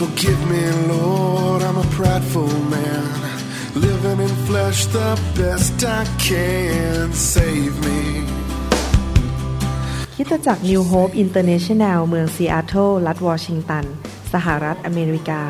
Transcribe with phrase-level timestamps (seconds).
[0.00, 3.06] Forgive me, Lord, I'm a prideful man.
[3.76, 7.12] Living in flesh the best I can.
[7.32, 8.00] Save me.
[10.16, 13.84] คริสตจักร New Hope International เมืองซีแอตเทิลรัฐวอชิงตัน
[14.32, 15.42] สหรัฐอเมริกา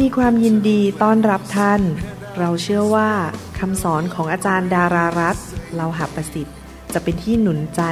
[0.00, 1.80] มีความยินดีต้อนรับท่าน
[2.38, 3.10] เราเชื่อว่า
[3.58, 5.36] คำสอนของอาจารย์ดารารัตน์
[5.76, 6.56] เลาหประสิทธิ์
[6.92, 7.82] จะเป็นที่หนุนใจ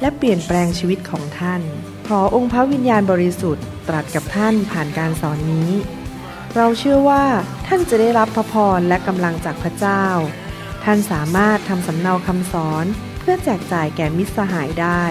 [0.00, 1.62] และเปลี่ยนแปลงชีวิตของท่าน
[2.14, 5.70] ขอองค์พระวิญญาณบริสุทธิ์ตรัสกับท่านผ่านการสอนนี้
[6.56, 7.24] เราเชื่อว่า
[7.66, 10.04] ท่านจะได้รับพระพรและกำลังจากพระเจ้า
[10.84, 12.84] ท่านสามารถทำสำเนาคำสอน
[13.18, 15.04] เพื่อแจกจ่ายแก่มิตรสหายได้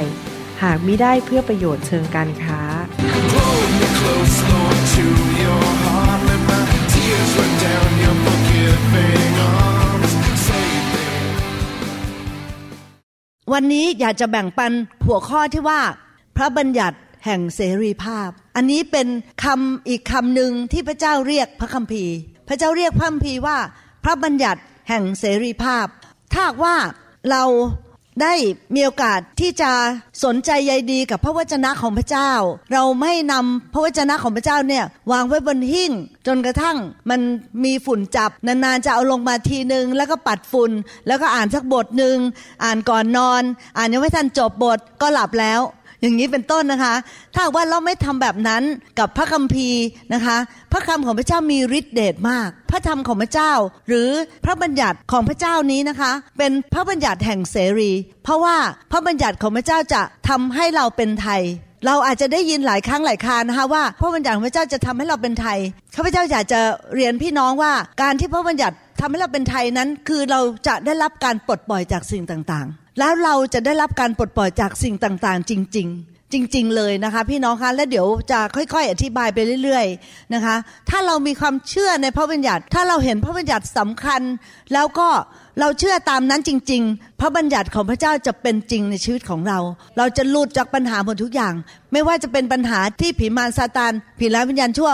[0.63, 2.61] หากมิได้เพื่อประโยชน์เชิงการค้า
[13.53, 14.71] วันนี้อยากจะแบ่งปัน
[15.05, 15.81] หัวข้อที่ว่า
[16.41, 19.07] ระบัญญัติแห่งเสรีภาพ อันนี้เป็น
[19.43, 22.13] คำอีกคำหนึ่งที่พระเจ้าเรียกพระคัมภีร์
[22.47, 23.57] พระเจ้าเรียกพระคัมภีร์ว่า
[24.03, 25.85] พระบัญญัติแห่งเสรีภาพ
[26.33, 26.75] ถ้าว่า
[27.29, 27.43] เรา
[28.21, 28.35] ได้
[28.75, 29.71] มีโอกาสที่จะ
[30.23, 32.31] สนใจใยดีกับพระวจนะของพระเจ้า
[32.73, 35.91] เราไม่นำพระวจนะของพระเจ้าเนี่ยวางไว้บนหิ้ง
[36.27, 36.77] จนกระทั่ง
[37.09, 37.21] มัน
[37.63, 40.71] มีฝุ่นจับนานๆจะเอาลงมาทีนึง แล้วก็ปัดฝุ่น
[41.07, 42.17] แล้วก็อ่านสักบทหนึ่ง
[42.63, 43.43] อ่านก่อนนอน
[43.77, 45.61] อ่านยังไม่ทันจบบทก็หลับแล้ว
[46.01, 46.93] อย่างนี้เป็นต้นนะคะ
[47.33, 48.63] ถ้าว่าเราไม่ทำแบบนั้น
[48.99, 49.83] กับพระคัมภีร์
[50.13, 50.37] นะคะ
[50.71, 53.51] พระคำของพระเจ้ามีฤทธิ์เดชมาก พระธรรมของพระเจ้า
[53.87, 54.09] หรือ
[54.45, 57.91] พระบัญญัติของพระเจ้านี้นะคะ เป็นพระบัญญัติแห่งเสรี
[58.23, 58.57] เพราะว่า
[58.91, 61.41] พระบัญญัติของพระเจ้าจะทำให้เราเป็นไทย
[61.85, 65.59] เราอาจจะได้ยินหลายครั้งหลายครานะคะว่าพระบัญญัติของพระเจ้าจะทำให้เราเป็นไทย
[65.95, 66.59] ข้าพเจ้าอยากจะ
[66.95, 72.67] เรียนพี่น้องว่า การที่พระบัญญัติทำให้เราเป็นไทยนั้น คือเราจะได้รับการปลดปล่อยจากสิ่งต่าง
[72.99, 80.55] แล้วเราจะได้รับการปลดปล่อยจากสิ่งต่างๆ จริง ๆ จริง ๆ เลยนะคะ พี่น้องคะและเดี๋ยวจะค่อยๆ อธิบายไปเรื่อย ๆนะคะ
[80.89, 84.21] ถ้าเรามีความเชื่อในพระบัญญัติ ถ้าเราเห็นพระบัญญัติสำคัญ
[84.73, 85.09] แล้วก็
[85.59, 89.59] เราเชื่อตามนั้นจริง ๆ พระบัญญัติของพระเจ้าจะเป็นจริงในชีวิตของเรา
[89.97, 91.53] เราจะหลุดจากปัญหาหมดทุกอย่าง
[91.91, 94.91] ไม่ว่าจะเป็นปัญหาที่ผีมารซาตานผีร้ายวิญญาณชั่ว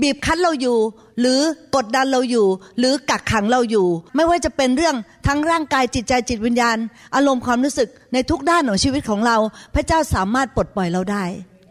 [0.00, 0.78] บีบคั้นเราอยู่
[1.20, 1.40] หรือ
[1.76, 2.46] กดดันเราอยู่
[2.78, 3.86] หรือกักขังเราอยู่
[4.16, 6.76] ไม่ว่าจะเป็นเรื่องทั้งร่างกายจิตใจจิตวิญญาณ
[7.14, 9.36] อารมณ์ความรู้สึกในทุกด้านของชีวิตของเรา
[9.74, 11.24] พระเจ้าสามารถปลดปล่อยเราได้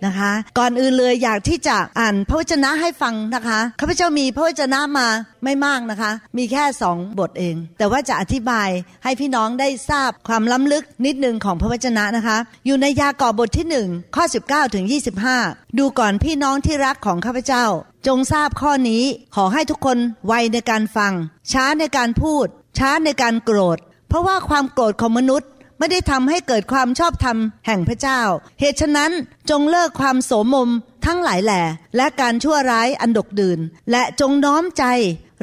[0.05, 5.07] นะคะ ก่อนอื่นเลยอยากที่จะอ่านพระวจนะให้ฟังนะคะข้าพเจ้ามีพระวจนะมา
[5.43, 8.69] ไม่มากนะคะ มีแค่สองบทเอง แต่ว่าจะอธิบาย
[9.03, 14.85] ให้พี่น้องได้ทราบความล้ำลึกนิดนึงของพระวจนะนะคะ อยู่ในยากอบบทที่หนึ่งข้อ 19ถึง
[15.31, 17.65] 25 ดูก่อนพี่น้องที่รักของข้าพเจ้า
[18.07, 19.03] จงทราบข้อนี้
[19.35, 19.97] ขอให้ทุกคน
[20.27, 21.13] ไวในการฟัง
[21.51, 22.47] ช้าในการพูด
[22.77, 23.77] ช้าในการโกรธ
[24.09, 25.49] เพราะว่าความโกรธของมนุษย์
[25.81, 28.21] ไม่ได้ทำให้เกิดความชอบธรรมแห่งพระเจ้า
[28.59, 29.11] เหตุฉะนั้น
[29.49, 30.69] จงเลิกความโสมม
[31.05, 31.61] ทั้งหลายแหล่
[31.95, 33.59] และการชั่วร้ายอันดกดื่น
[33.91, 34.83] และจงน้อมใจ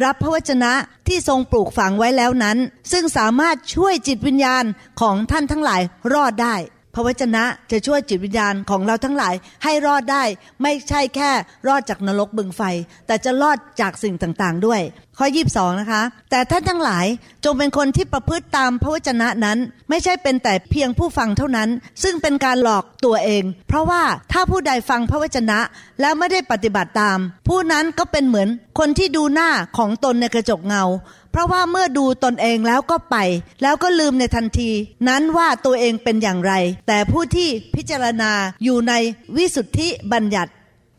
[0.04, 0.72] รับพระวจนะ
[1.08, 2.58] ที่ทรงปลูกฝังไว้แล้วนั้น
[2.92, 4.64] ซึ่งสามารถช่วยจิตวิญญาณ
[5.00, 5.82] ของท่านทั้งหลาย
[6.12, 6.54] รอดได้
[6.98, 10.24] ระวจนะจะช่วยจิตวิญญาณของเราทั้งหลายให้รอดได้
[10.62, 11.30] ไม่ใช่แค่
[11.66, 12.62] รอดจากนรกบึงไฟ
[13.06, 14.80] แต่จะรอดจากสิ่งต่างๆด้วย
[15.18, 17.06] ข้อ22นะคะ แต่ท่านทั้งหลาย
[17.44, 19.58] จงเป็นคนที่ประพฤติตามพระวจนะนั้น
[19.88, 21.68] ไม่ใช่เป็นแต่เพียงผู้ฟังเท่านั้น
[22.02, 25.58] ซึ่งเป็นการหลอกตัวเอง เพราะว่าถ้าผู้ใดฟังพระวจนะ
[26.00, 28.48] แล้วไม่ได้ปฏิบัติตาม ผู้นั้นก็เป็นเหมือน
[28.78, 30.84] คนที่ดูหน้าของตนในกระจกเงา
[31.32, 33.16] เพราะว่าเมื่อดูตนเองแล้วก็ไป
[33.62, 34.70] แล้วก็ลืมในทันที
[35.08, 36.52] นั้นว่าตัวเองเป็นอย่างไร
[36.88, 38.32] แต่ผู้ที่พิจารณา
[38.64, 38.92] อยู่ใน
[39.36, 40.50] วิสุทธิบัญญัติ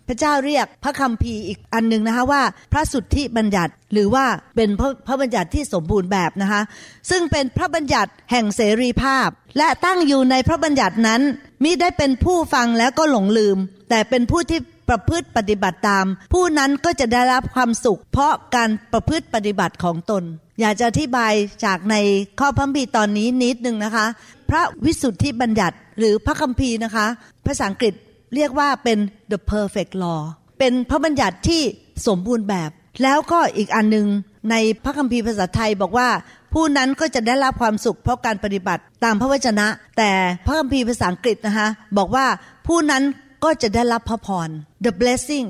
[0.07, 2.41] พระเจ้าเรียกพระคัมภีร์อีกอันหนึ่งนะคะว่า
[2.73, 4.25] พระสุทธิบัญญัติ หรือว่า
[4.55, 6.61] เป็นพระพระบัญญัติที่สมบูรณ์แบบนะคะ
[7.09, 11.21] ซึ่งเป็นพระบัญญัติแห่งเสรีภาพ และตั้งอยู่ในพระบัญญัตินั้น
[11.63, 13.57] มิได้เป็นผู้ฟังแล้วก็หลงลืม
[13.89, 14.59] แต่เป็นผู้ที่
[14.89, 20.23] ประพฤติปฏิบัติตาม ผู้นั้นก็จะได้รับความสุข เพราะการประพฤติปฏิบัติของตน
[20.59, 21.33] อยากจะอธิบาย
[21.65, 21.95] จากใน
[22.39, 24.05] ข้อพระคัมภีร์ตอนนี้นิดนึงนะคะ
[24.49, 27.05] พระวิสุทธิบัญญัติหรือพระคัมภีร์นะคะ
[27.45, 27.93] ภาษาอังกฤษ
[28.35, 28.97] เรียกว่าเป็น
[29.31, 30.21] the perfect law
[30.59, 31.61] เป็นพระบัญญัติที่
[32.07, 32.69] สมบูรณ์แบบ
[33.03, 34.07] แล้วก็อีกอันหนึ่ง
[34.51, 36.09] ในพระคัมภีร์ภาษาไทยบอกว่า
[36.53, 40.11] ผู้นั้นก็จะได้รับความสุขเพราะการปฏิบัติตามพระวจนะ แต่
[40.45, 42.25] พระคัมภีร์ภาษาอังกฤษนะคะบอกว่า
[42.67, 43.03] ผู้นั้น
[43.43, 44.49] ก็จะได้รับพระพร
[44.85, 45.47] the blessing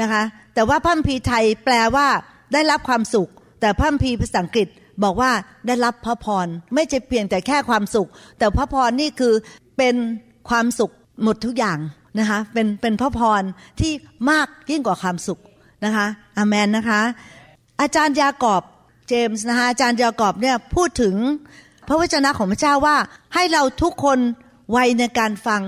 [0.00, 0.22] นะคะ
[0.54, 2.06] แต่ว่าพระคัมภีร์ไทยแปลว่า
[2.52, 4.68] ได้รับความสุข แต่พระคัมภีร์ภาษาอังกฤษ
[5.04, 5.30] บอกว่า
[5.66, 8.08] ได้รับพระพร ไม่ใช่เพียงแต่แค่ความสุข
[8.38, 9.34] แต่พระพรนี่คือ
[9.78, 9.94] เป็น
[10.48, 10.90] ความสุข
[11.22, 11.78] หมดทุกอย่าง
[12.18, 13.42] นะคะเป็นเป็นพระพร
[13.80, 13.92] ที่
[14.30, 15.40] มากยิ่งกว่าความสุข
[15.84, 16.06] นะคะ
[16.38, 17.00] อเมนนะคะ
[17.80, 18.62] อาจารย์ยากอบ
[19.08, 21.14] เจมส์นะคะอาจารย์ยากอบเนี่ยพูดถึง
[21.88, 22.96] พระวจนะของพระเจ้าว่า
[23.34, 24.18] ให้เราทุกคน
[24.72, 25.62] ไวในการฟัง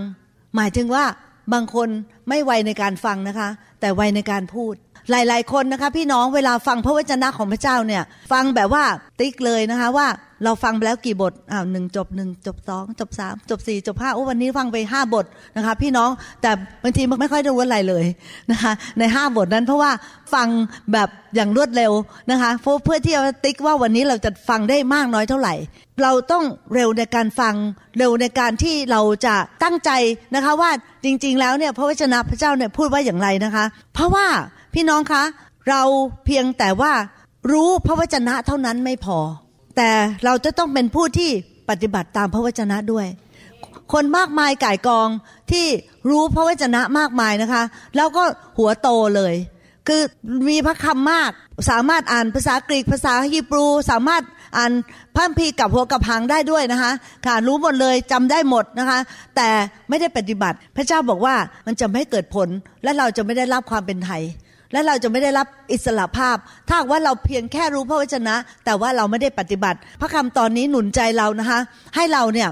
[0.56, 1.04] หมายถึงว่า
[1.52, 1.88] บางคน
[2.28, 3.48] ไม่ไวในการฟังนะคะ
[3.80, 4.74] แต่ไวในการพูด
[5.10, 8.02] หลายๆ คนนะคะ พี่น้องเวลาฟังพระวจนะของพระเจ้าเนี่ย
[8.32, 8.84] ฟังแบบว่า
[9.20, 10.08] ติ๊กเลยนะคะว่า
[10.44, 15.26] เราฟังแล้วกี่บทอ้าวหนึ่งจบหนึ่งจบสองจบสามจบสี่จบห้าโอ้วันนี้ฟังไปห้าบท
[15.56, 16.10] นะคะ พี่น้อง
[16.42, 16.50] แต่
[16.82, 18.04] บางทีมันไม่ค่อยรู้อะไรเลย
[18.50, 19.90] นะคะในห้าบทนั้นเพราะว่า
[20.34, 20.48] ฟัง
[20.92, 21.92] แบบอย่างรวดเร็ว
[22.30, 25.54] นะคะเพื่อเพื่อที่จะติ๊กว่าวันนี้เราจะฟังได้มากน้อยเท่าไหร่
[26.02, 26.44] เราต้อง
[26.74, 27.54] เร็วในการฟัง
[27.98, 29.90] เร็วในการที่เราจะตั้งใจ
[30.34, 30.70] นะคะว่า
[31.04, 33.64] จริง ๆ แล้วเนี่ยพระวจนะพระเจ้าเนี่ยพูดว่าอย่างไรนะคะ
[33.94, 34.26] เพราะว่า
[34.74, 35.22] พี่น้องคะ
[35.68, 35.82] เรา
[36.24, 36.92] เพียงแต่ว่า
[37.52, 39.18] รู้พระวจนะเท่านั้นไม่พอ
[39.76, 39.90] แต่
[40.24, 41.30] เราจะต้องเป็นผู้ที่
[41.70, 43.06] ปฏิบัติตามพระวจนะด้วย
[43.92, 45.08] คนมากมายก่ายกอง
[45.50, 45.66] ที่
[46.10, 47.62] รู้พระวจนะมากมายนะคะ
[47.96, 48.24] แล้วก็
[48.58, 49.34] หัวโตเลย
[49.88, 50.02] คือ
[50.48, 51.30] มีพระคำมาก
[51.70, 54.22] สามารถอ่านภาษากรีกภาษาฮีบรู สามารถ
[54.56, 54.72] อ่าน
[55.14, 56.92] พระคัมภีร์กับหัวกับหางได้ด้วยนะคะ
[57.26, 58.98] ค่ะรู้หมดเลยจำได้หมดนะคะ
[59.36, 59.48] แต่
[59.88, 61.34] ไม่ได้ปฏิบัติ พระเจ้าบอกว่า
[61.66, 62.48] มันจะไม่เกิดผล
[62.82, 64.22] และเราจะไม่ได้รับความเป็นไทย
[64.72, 66.36] และเราจะไม่ได้รับอิสระภาพ
[66.68, 68.34] ถ้าหากว่าเราเพียงแค่รู้พระวจนะ
[68.64, 71.58] แต่ว่าเราไม่ได้ปฏิบัติ พระคำตอนนี้หนุนใจเรานะคะ
[71.96, 72.48] ให้เราเนี่ย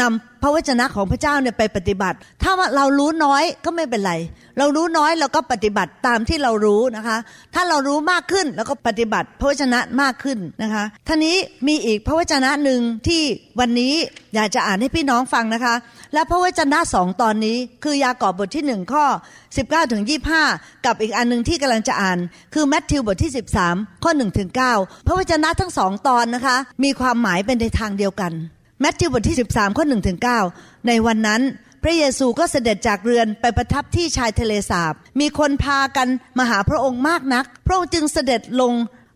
[0.00, 4.12] นำพระวจนะของพระเจ้าเนี่ยไปปฏิบัติ ถ้าว่าเรารู้น้อยก็ไม่เป็นไร
[4.58, 7.16] เรารู้น้อยเราก็ปฏิบัติตามที่เรารู้นะคะ
[7.54, 11.36] ถ้าเรารู้มากขึ้นแล้วก็ปฏิบัติพระวจนะมากขึ้นนะคะท่านี้
[11.68, 13.22] มีอีกพระวจนะหนึ่งที่
[13.60, 13.94] วันนี้
[14.34, 15.74] อยากจะอ่านให้พี่น้องฟังนะคะ
[16.14, 19.04] และพระวจนะสองตอนนี้ คือยากอบบทที่หนึ่งข้อ
[19.48, 20.02] 19ถึง
[20.44, 22.18] 25 กับอีกอันหนึ่งที่กำลังจะอ่าน
[22.54, 23.32] คือแมทธิวบทที่
[23.66, 28.34] 13 ข้อ1ถึง9พระวจนะทั้งสองตอนนะคะ มีความหมายเป็นในทางเดียวกัน
[28.84, 30.18] แมทธิวบทที่ 13 ข้อ1ถึง
[30.52, 31.42] 9ในวันนั้น
[31.82, 36.08] พระเยซูก็เสด็จจากเรือนไปประทับที่ชายทะเลสาบ มีคนพากัน
[36.38, 38.72] มาหาพระองค์มากนัก พระองค์จึงเสด็จลง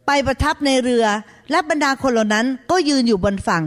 [0.06, 1.04] ไปประทับในเรือ
[1.50, 3.64] และบรรดาคนเหล่านั้นก็ยืนอยู่บนฝั่ง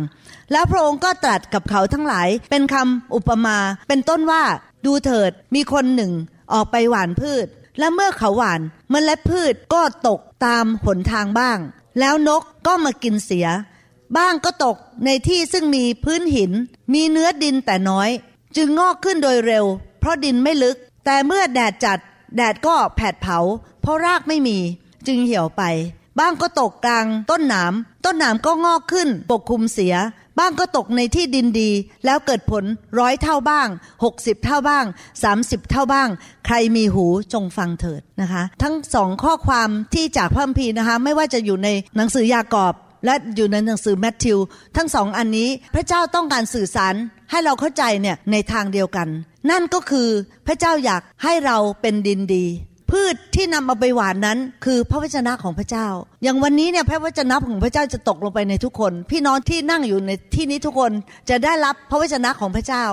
[0.51, 3.57] แล้วพระองค์ก็ตรัสกับเขาทั้งหลาย เป็นคำอุปมา
[3.87, 4.43] เป็นต้นว่า
[4.85, 6.11] ดูเถิดมีคนหนึ่ง
[6.53, 7.45] ออกไปหว่านพืช
[7.79, 11.57] และเมื่อเขาหว่านเมล็ดพืชก็ตกตามหนทางบ้าง
[11.99, 13.47] แล้วนกก็มากินเสีย
[14.17, 16.51] บ้างก็ตกในที่ซึ่งมีพื้นหิน
[16.93, 18.09] มีเนื้อดินแต่น้อย
[18.55, 19.65] จึงงอกขึ้นโดยเร็ว
[19.99, 21.99] เพราะดินไม่ลึก แต่เมื่อแดดจัด
[22.35, 23.39] แดดก็แผดเผา
[23.81, 24.57] เพราะรากไม่มี
[25.07, 25.63] จึงเหี่ยวไป
[26.19, 27.73] บ้างก็ตกกลาง ต้นหนาม
[28.05, 29.95] ต้นหนามก็งอกขึ้น ปกคลุมเสีย
[30.39, 31.71] บ้างก็ตกในที่ดินดี
[32.05, 32.63] แล้วเกิดผล
[32.99, 33.67] ร้อยเท่าบ้าง
[34.03, 34.85] หกสิบเท่าบ้าง
[35.23, 36.09] สามสิบเท่าบ้าง
[36.45, 42.73] ใครมีหูจงฟังเถิดนะคะ ทั้งสองข้อความที่จากพระคัมภีร์นะคะ ไม่ว่าจะอยู่ในหนังสือยากอบ
[43.05, 44.37] และอยู่ในหนังสือแมทธิว
[44.77, 46.95] ทั้งสองอันนี้พระเจ้าต้องการสื่อสาร
[47.31, 49.07] ให้เราเข้าใจเนี่ยในทางเดียวกัน
[49.51, 50.07] นั่นก็คือ
[50.47, 52.45] พระเจ้าอยากให้เราเป็นดินดี
[52.91, 55.87] พืชที่นำมาไปหวานนั้น คือพระวจนะของพระเจ้า
[56.23, 60.91] อย่างวันนี้เนี่ยพระวจนะของพระเจ้าจะตกลงไปในทุกคน พี่น้องที่นั่งอยู่ในที่นี้ทุกคน
[61.29, 62.85] จะได้รับพระวจนะของพระเจ้า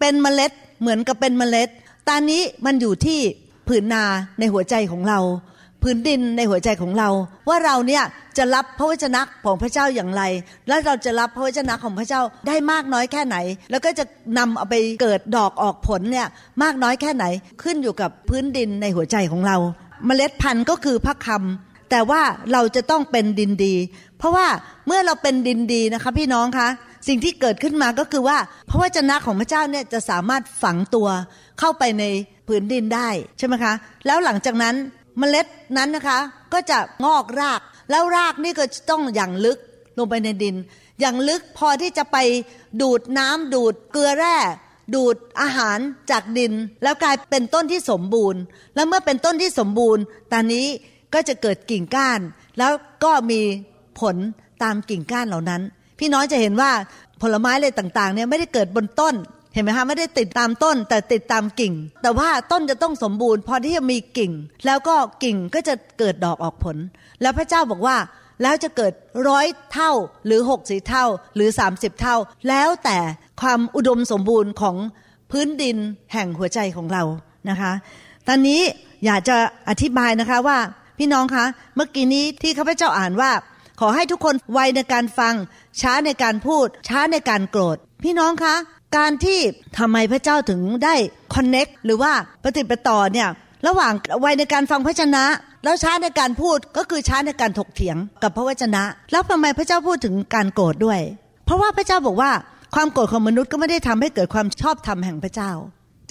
[0.00, 1.68] เป็นเมล็ดเหมือนกับเป็นเมล็ด
[2.08, 3.18] ตอนนี้มันอยู่ที่
[3.68, 4.04] ผืนนา
[4.38, 5.20] ในหัวใจของเรา
[5.82, 7.08] พื้นดินในหัวใจของเรา
[7.48, 8.04] ว่าเราเนี่ย
[8.38, 10.22] จะรับพระวจนะของพระเจ้าอย่างไร
[10.68, 13.36] และเราจะรับพระวจนะของพระเจ้าได้มากน้อยแค่ไหน
[13.70, 14.04] แล้วก็จะ
[14.38, 16.26] นำเอาไปเกิดดอกออกผลเนี่ย
[16.62, 17.24] มากน้อยแค่ไหน
[17.62, 19.56] ขึ้นอยู่กับพื้นดินในหัวใจของเรา
[20.06, 23.74] เมล็ดพันธุ์ก็คือพระคำแต่ว่าเราจะต้องเป็นดินดี
[24.18, 24.46] เพราะว่า
[24.86, 26.68] เมื่อเราเป็นดินดีนะคะพี่น้องคะ
[27.08, 28.38] สิ่งที่เกิดขึ้นมาก็คือว่า
[28.70, 31.08] พระวจนะของพระเจ้าเนี่ยจะสามารถฝังตัว
[31.60, 32.04] เข้าไปใน
[32.48, 33.08] ผืนดินได้
[33.38, 33.72] ใช่ไหมคะ
[34.06, 34.74] แล้วหลังจากนั้น
[35.18, 35.46] เมล็ด
[35.76, 36.18] นั้นนะคะ
[36.52, 37.60] ก็จะงอกราก
[37.90, 39.58] แล้วรากนี่ก็ต้องอย่างลึก
[39.98, 40.56] ลงไปในดิน
[41.00, 42.16] อย่างลึกพอที่จะไป
[42.80, 44.36] ดูดน้ำดูดเกลือแร่
[44.94, 45.78] ดูดอาหาร
[46.10, 48.40] จากดิน แล้วกลายเป็นต้นที่สมบูรณ์
[48.74, 50.66] แล้วเมื่อเป็นต้นที่สมบูรณ์ ตอนนี้
[51.14, 52.20] ก็จะเกิดกิ่งก้าน
[52.58, 52.72] แล้ว
[53.04, 53.40] ก็มี
[54.00, 54.16] ผล
[54.62, 55.62] ตามกิ่งก้านเหล่านั้น
[55.98, 56.70] พี่น้องจะเห็นว่า
[57.22, 59.14] ผลไม้อะไรต่างๆเนี่ยไม่ได้เกิดบนต้น
[59.52, 64.32] เห็นไหมคะไม่ได้ติดตามต้นแต่ติดตามกิ่ง แต่ว่าต้นจะต้องสมบูรณ์ พอที่จะมีกิ่ง
[64.66, 66.76] แล้วก็กิ่งก็จะเกิดดอกออกผล
[67.22, 67.96] แล้วพระเจ้าบอกว่า
[68.42, 68.92] แล้วจะเกิด
[69.28, 69.92] ร้อยเท่า
[70.26, 72.16] หรือหกสิเท่าหรือ30เท่า
[72.48, 72.98] แล้วแต่
[73.40, 74.76] ความอุดมสมบูรณ์ของ
[75.30, 75.76] พื้นดิน
[76.12, 77.02] แห่งหัวใจของเรา
[77.50, 77.72] นะคะ
[78.28, 78.60] ตอนนี้
[79.04, 79.36] อยากจะ
[79.68, 80.58] อธิบายนะคะว่า
[80.98, 81.44] พี่น้องคะ
[81.76, 83.30] เมื่อกี้นี้ที่ข้าพเจ้าอ่านว่า
[83.80, 85.34] ขอให้ทุกคนไวในการฟัง
[85.80, 88.54] ช้าในการพูด ช้าในการโกรธ พี่น้องคะ
[88.96, 89.38] การที่
[89.78, 90.94] ทำไมพระเจ้าถึงได้
[91.34, 93.28] คอนเน็กหรือว่าปฏิปต่อเนี่ย
[93.66, 95.24] ระหว่างไวในการฟังพระชนะ
[95.64, 98.82] แล้วช้าในการพูดก็คือช้าในการถกเถียงกับพระวจนะ
[99.12, 101.00] แล้วทำไมพระเจ้าพูดถึงการโกรธด้วย
[101.46, 102.30] เพราะว่าพระเจ้าบอกว่า
[102.74, 105.50] ความโกรธของมนุษย์ก็ไม่ได้ทำให้เกิดความชอบธรรมแห่งพระเจ้า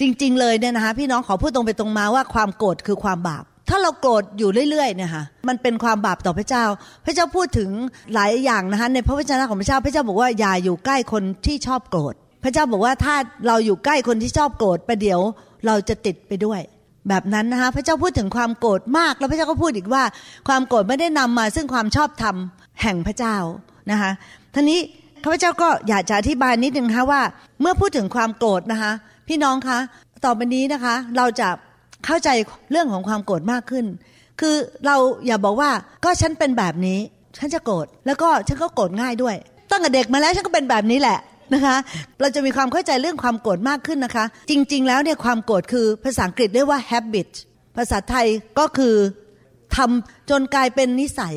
[0.00, 6.64] จริง ๆ เลยเนี่ยนะคะพี่น้องขอพูดตรงไปตรงมาว่าความโกรธคือความบาป ถ้าเราโกรธอยู่เรื่อยๆเนี่ยค่ะมันเป็นความบาปต่อพระเจ้า
[7.06, 7.70] พระเจ้าพูดถึง
[8.14, 13.14] หลายอย่างนะคะในพระวจนะของพระเจ้า พระเจ้าบอกว่าอย่าอยู่ใกล้คนที่ชอบโกรธ พระเจ้าบอกว่าถ้า
[13.46, 15.20] เราอยู่ใกล้คนที่ชอบโกรธไปเดี๋ยว
[15.66, 16.60] เราจะติดไปด้วย
[17.08, 20.02] แบบนั้นนะคะพระเจ้าพูดถึงความโกรธมาก แล้วพระเจ้าก็พูดอีกว่า
[20.48, 22.36] ความโกรธไม่ได้นำมา ซึ่งความชอบธรรม
[22.82, 23.36] แห่งพระเจ้า
[23.90, 24.10] นะคะ
[24.54, 24.80] ท่านี้
[25.22, 27.22] ข้าพเจ้าก็อยากจะอธิบายนิดนึงคะว่า
[27.60, 28.92] เมื่อพูดถึงความโกรธนะคะ
[29.28, 29.78] พี่น้องคะ
[30.24, 31.48] ต่อไปนี้นะคะ เราจะ
[32.06, 32.28] เข้าใจ
[32.70, 33.84] เรื่องของความโกรธมากขึ้น
[34.40, 34.54] คือ
[34.86, 34.96] เรา
[35.26, 35.70] อย่าบอกว่า
[36.04, 36.98] ก็ฉันเป็นแบบนี้
[37.38, 39.36] ฉันจะโกรธแล้วก็ฉันก็โกรธง่ายด้วย
[39.70, 41.18] ตั้งแต่เด็กมาแล้วฉันก็เป็นแบบนี้แหละ
[41.54, 41.76] นะคะ
[42.20, 47.28] เราจะมีความเข้าใจเรื่องความโกรธมากขึ้นนะคะ จริง ๆ แล้วเนี่ยความโกรธคือภาษาอังกฤษเรียกว่า habit
[47.76, 48.26] ภาษาไทย
[48.58, 48.94] ก็คือ
[49.76, 51.34] ทำจนกลายเป็นนิสัย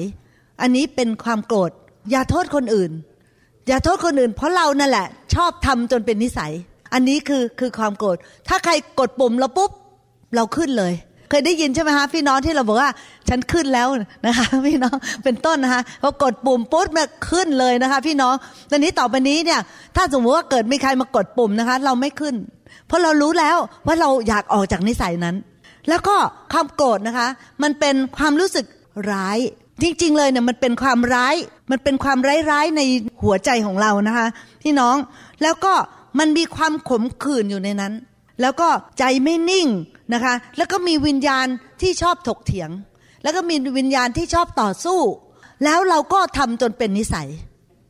[0.62, 1.72] อันนี้เป็นความโกรธ
[2.12, 2.92] อย่าโทษคนอื่น
[3.68, 6.52] อย่าโทษคนอื่น เพราะเรานั่นแหละ ชอบทำจนเป็นนิสัย
[6.94, 8.18] อันนี้คือคือความโกรธ
[8.48, 9.72] ถ้าใครกดปุ่มเราปุ๊บ
[10.36, 10.94] เราขึ้นเลย
[11.30, 12.90] เคยได้ยินใช่ไหมคะพี่น้องที่เราบอกว่า
[13.30, 13.88] ฉันขึ้นแล้ว
[14.26, 18.36] นะคะ พี่น้องเป็นต้นนะคะพอกดปุ่มปุ๊บมันขึ้นเลยนะคะ พี่น้อง
[18.72, 19.60] ตอนนี้ต่อไปนี้เนี่ย
[19.96, 22.36] ถ้าสมมติว่าเกิดมีใครมากดปุ่มนะคะ เราไม่ขึ้น
[22.88, 25.36] เพราะเรารู้แล้วว่าเราอยากออกจากนิสัยนั้น
[25.90, 26.16] แล้วก็
[26.54, 27.28] ความโกรธนะคะ
[27.64, 28.66] มันเป็นความรู้สึก
[29.12, 29.40] ร้าย
[29.82, 31.36] จริง ๆ เลยเนี่ยมันเป็นความร้าย
[31.72, 32.18] มันเป็นความ
[32.52, 32.82] ร้ายๆใน
[33.24, 34.28] หัวใจของเรานะคะ
[34.64, 34.96] พี่น้อง
[35.42, 35.74] แล้วก็
[36.20, 37.94] มันมีความขมขื่นอยู่ในนั้น
[38.42, 39.68] แล้วก็ใจไม่นิ่ง
[40.14, 41.48] นะคะ แล้วก็มีวิญญาณ
[41.82, 42.70] ที่ชอบถกเถียง
[43.24, 45.00] แล้วก็มีวิญญาณที่ชอบต่อสู้
[45.64, 47.28] แล้วเราก็ทำจนเป็นนิสัย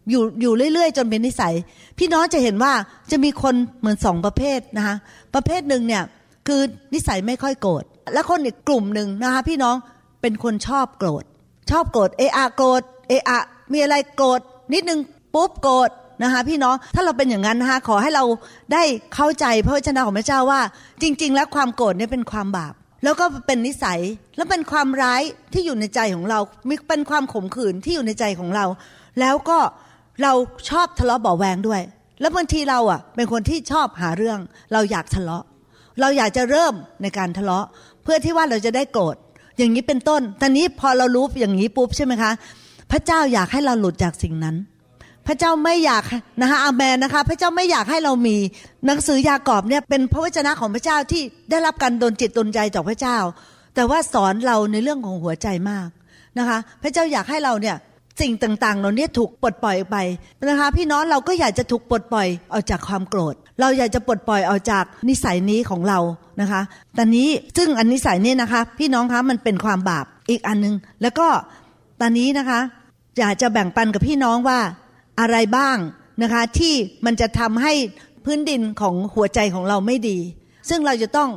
[0.10, 1.54] อยู่อยู่เรื่อยๆ จนเป็นนิสัย
[2.00, 2.74] พี่น้องจะเห็นว่า
[3.12, 4.96] จะมีคนเหมือนสองประเภทนะคะ
[5.36, 6.04] ประเภทหนึ่งเนี่ย
[6.48, 6.62] คือ
[6.94, 7.84] นิสัยไม่ค่อยโกรธ
[8.14, 9.76] และคนอีกกลุ่มหนึ่งนะคะพี่น้อง
[10.22, 11.24] เป็นคนชอบโกรธ
[11.72, 13.40] ชอบโกรธเอะอะโกรธเอะอะ
[13.72, 14.42] มีอะไรโกรธ
[14.74, 15.00] นิดนึง
[15.34, 15.90] ปุ๊บโกรธ
[16.24, 18.24] นะคะพี่น้องถ้าเราเป็นอย่างนั้นนะคะขอให้เรา
[18.74, 18.84] ได้
[19.16, 20.62] เข้าใจพระวจนะของพระเจ้าว่า
[21.02, 24.00] จริง ๆ แล้วความโกรธเนี่ยเป็นความบาป แล้วก็เป็นนิสัย
[24.38, 25.22] แล้วเป็นความร้าย
[25.54, 28.66] ที่อยู่ในใจของเรามีเป็นความขมขื่นที่อยู่ในใจของเรา
[29.20, 29.58] แล้วก็
[30.24, 30.34] เรา
[30.70, 31.82] ชอบทะเลาะเบาแวงด้วย
[32.22, 34.40] แล้วบางทีเราอะ เป็นคนที่ชอบหาเรื่อง
[34.74, 35.44] เราอยากทะเลาะ
[36.02, 37.66] เราอยากจะเริ่มในการทะเลาะ
[38.04, 39.16] เพื่อที่ว่าเราจะได้โกรธ
[39.58, 42.32] อย่างนี้เป็นต้นตอนนี้พอเรารู้อย่างนี้ปุ๊บใช่ไหมคะ
[42.92, 44.56] พระเจ้าอยากให้เราหลุดจากสิ่งนั้น
[45.28, 46.04] พระเจ้าไม่อยาก
[46.42, 48.36] นะคะอาเมนนะคะ พระเจ้าไม่อยากให้เรามี
[48.86, 53.18] หนังสือยากอบเนี่ยเป็นพระวจนะของพระเจ้าที่ได้รับการดลจิตดลใจจากพระเจ้า
[53.76, 55.88] แต่ว่าสอนเราในเรื่องของหัวใจมาก
[56.38, 57.78] นะคะ พระเจ้าอยากให้เราเนี่ย
[58.22, 59.96] สิ่งต่างๆเราเนี่ยถูกปลดปล่อยไป
[60.50, 66.00] นะคะพี่น้องเราก็อยากจะถูกปลดปล่อยออกจากความโกรธ เราอยากจะปลดปล่อยออกจากนิสัยนี้ของเรา
[66.42, 66.62] นะคะ
[66.98, 67.28] ตอนนี้
[67.58, 71.28] ซึ่งอันนิสัยนี้นะคะ พี่น้องคะมันเป็นความบาปอีกอันนึง แล้วก็
[72.02, 72.60] ตอนนี้นะคะ
[73.20, 74.60] อยากจะแบ่งปันกับพี่น้องว่า
[75.20, 75.78] อะไรบ้าง
[76.22, 76.74] นะคะที่
[77.06, 77.74] มันจะทำให้
[78.26, 80.18] พื้นดินของหัวใจของเราไม่ดี
[80.70, 81.30] ซึ่งเราจะต้อง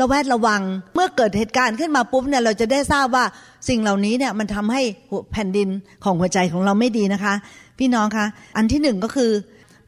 [0.00, 0.62] ระแวดระวัง
[0.94, 3.24] เมื่อเกิดเหตุการณ์ขึ้นมาปุ๊บเนี่ยเราจะได้ทราบว่า
[3.68, 4.82] สิ่งเหล่านี้เนี่ยมันทำให้
[5.32, 5.68] แผ่นดิน
[6.04, 7.34] ของหัวใจของเราไม่ดีนะคะ
[7.78, 8.26] พี่น้องคะ
[8.56, 9.30] อันที่หนึ่งก็คือ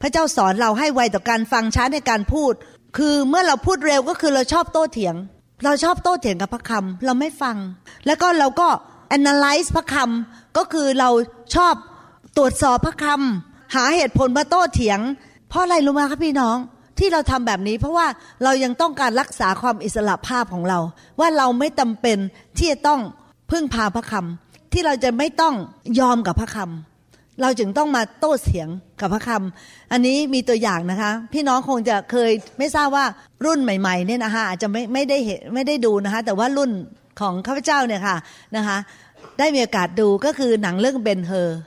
[0.01, 2.53] พระเจ้าสอนเราให้ไวต่อการฟังช้าในการพูด
[2.97, 5.15] คือเมื่อเราพูดเร็วก็คือเราชอบโต้เถียง
[5.65, 7.57] เราชอบโต้เถียงกับพระคำเราไม่ฟัง
[8.05, 8.67] แล้วก็เราก็
[9.17, 11.09] analyze พระคำก็คือเรา
[11.55, 11.73] ชอบ
[12.37, 14.99] ตรวจสอบพระคำหาเหตุผลมาโต้เถียง
[15.49, 16.57] เพราะอะไรรู้ไหมครับพี่น้อง
[16.99, 18.07] ที่เราทำแบบนี้เพราะว่า
[18.43, 20.79] เรายังต้องการรักษาความอิสระภาพของเรา
[21.19, 22.17] ว่าเราไม่จาเป็น
[22.57, 23.01] ที่จะต้อง
[23.51, 25.55] พึ่งพาพระคำที่เราจะไม่ต้อง
[25.99, 28.69] ยอมกับพระคำเราจึงต้องมาโต้เถียง
[29.01, 33.05] กับพระคำอันนี้มีตัวอย่างนะคะ พี่น้องคงจะเคยไม่ทราบว่า
[33.45, 36.71] รุ่นใหม่ๆเนี่ยนะคะอาจจะไม่ไม่ได้เห็นไม่ได้ดูนะคะ แต่ว่ารุ่น
[37.19, 38.17] ของข้าพเจ้าเนี่ยค่ะ
[38.57, 38.77] นะคะ
[39.39, 41.59] ได้มีโอกาสดูก็คือหนังเรื่องเบนเฮอร์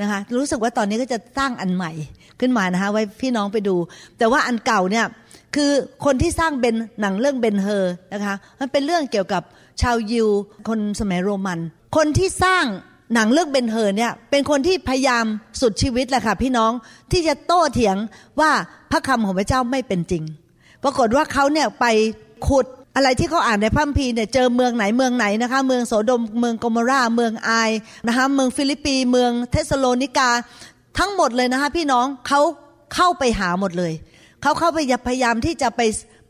[0.00, 1.92] นะคะรู้สึกว่าตอนนี้ก็จะสร้างอันใหม่
[2.40, 3.76] ขึ้นมานะคะไว้พี่น้องไปดู
[4.18, 5.06] แต่ว่าอันเก่าเนี่ย
[5.54, 5.70] คือ
[6.04, 9.42] คนที่สร้างเป็นหนังเรื่องเบนเฮอร์นะคะมันเป็นเรื่องเกี่ยวกับ
[9.82, 10.28] ชาวยิว
[10.68, 11.58] คนสมัยโรมัน
[11.96, 12.64] คนที่สร้าง
[13.14, 15.24] หนังเรื่องเบนเฮอร์เนี่ยเป็นคนที่พยายาม
[15.60, 16.72] สุดชีวิตแหละค่ะพี่น้อง
[17.12, 17.96] ที่จะโต้เถียง
[18.40, 18.50] ว่า
[18.90, 20.24] พระคำของพระเจ้าไม่เป็นจริง
[20.84, 21.86] ปรากฏว่าเขาเนี่ยไป
[22.48, 22.66] ขุด
[23.00, 27.50] อะไรที่เขาอ่านในพระคัมภีร์เนี่ยเจอเมืองไหนเมืองไหนนะคะ เมืองโสโดมเมืองโกโมราห์ เมืองไอ
[28.06, 30.30] นะคะเมืองฟิลิปปีเมืองเทสโลนิกา
[30.98, 32.40] ทั้งหมดเลยนะคะพี่น้องเขา
[32.94, 33.92] เข้าไปหาหมดเลย
[34.42, 35.80] เขาเข้าไปพยายามที่จะไป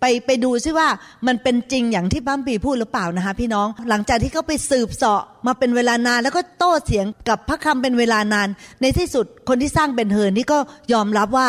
[0.00, 0.88] ไปไปดูซิว่า
[1.26, 8.48] มันเป็นจริงอย่างที่พระคัมภีร์พูดหรือเปล่านะคะพี่น้อง หลังจากที่เขาไปสืบเสาะมาเป็นเวลานานแล้วก็โต้เถียงกับพระคำเป็นเวลานาน
[8.80, 10.58] ในที่สุดคนที่สร้างเบนเฮอร์นี่ก็
[10.92, 11.48] ยอมรับว่า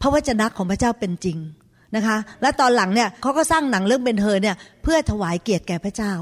[0.00, 1.38] พระวจนะของพระเจ้าเป็นจริง
[1.96, 6.12] นะคะ และตอนหลังเนี่ยเขาก็สร้างหนังเรื่องเบนเฮอเนี่ยเพื่อถวายเกียรติแก่พระเจ้า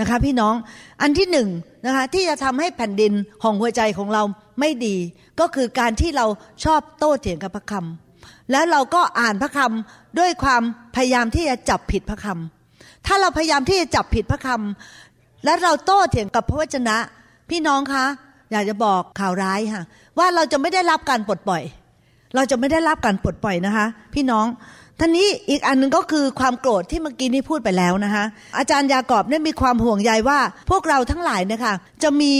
[0.00, 0.54] นะคะ พี่น้อง
[1.02, 1.48] อันที่หนึ่ง
[1.86, 4.22] นะคะที่จะทำให้แผ่นดินของหัวใจของเรา
[4.60, 4.96] ไม่ดี
[5.40, 6.26] ก็คือการที่เรา
[6.64, 10.62] ชอบโต้เถียงกับพระคำแล้วเราก็อ่านพระคำด้วยความ
[10.96, 16.96] พยายามที่จะจับผิดพระคำถ้าเราพยายามที่จะจับผิดพระคำและเราโต้เถียงกับพระวจนะ
[17.50, 18.04] พี่น้องคะ
[18.52, 19.82] อยากจะบอกข่าวร้ายค่ะ
[20.18, 21.62] ว่าเราจะไม่ได้รับการปลดปล่อย
[22.34, 24.46] เราจะไม่ได้รับการปลดปล่อยนะคะ พี่น้อง
[25.02, 28.24] ท่านี้อีกอันหนึงก็คือความโกรธที่เมื่อกี้นี้พูดไปแล้วนะคะ
[28.58, 30.38] อาจารย์ยากอบเนี่ยมีความห่วงใยว่า
[30.70, 32.32] พวกเราทั้งหลายเนี่ยค่ะจะมี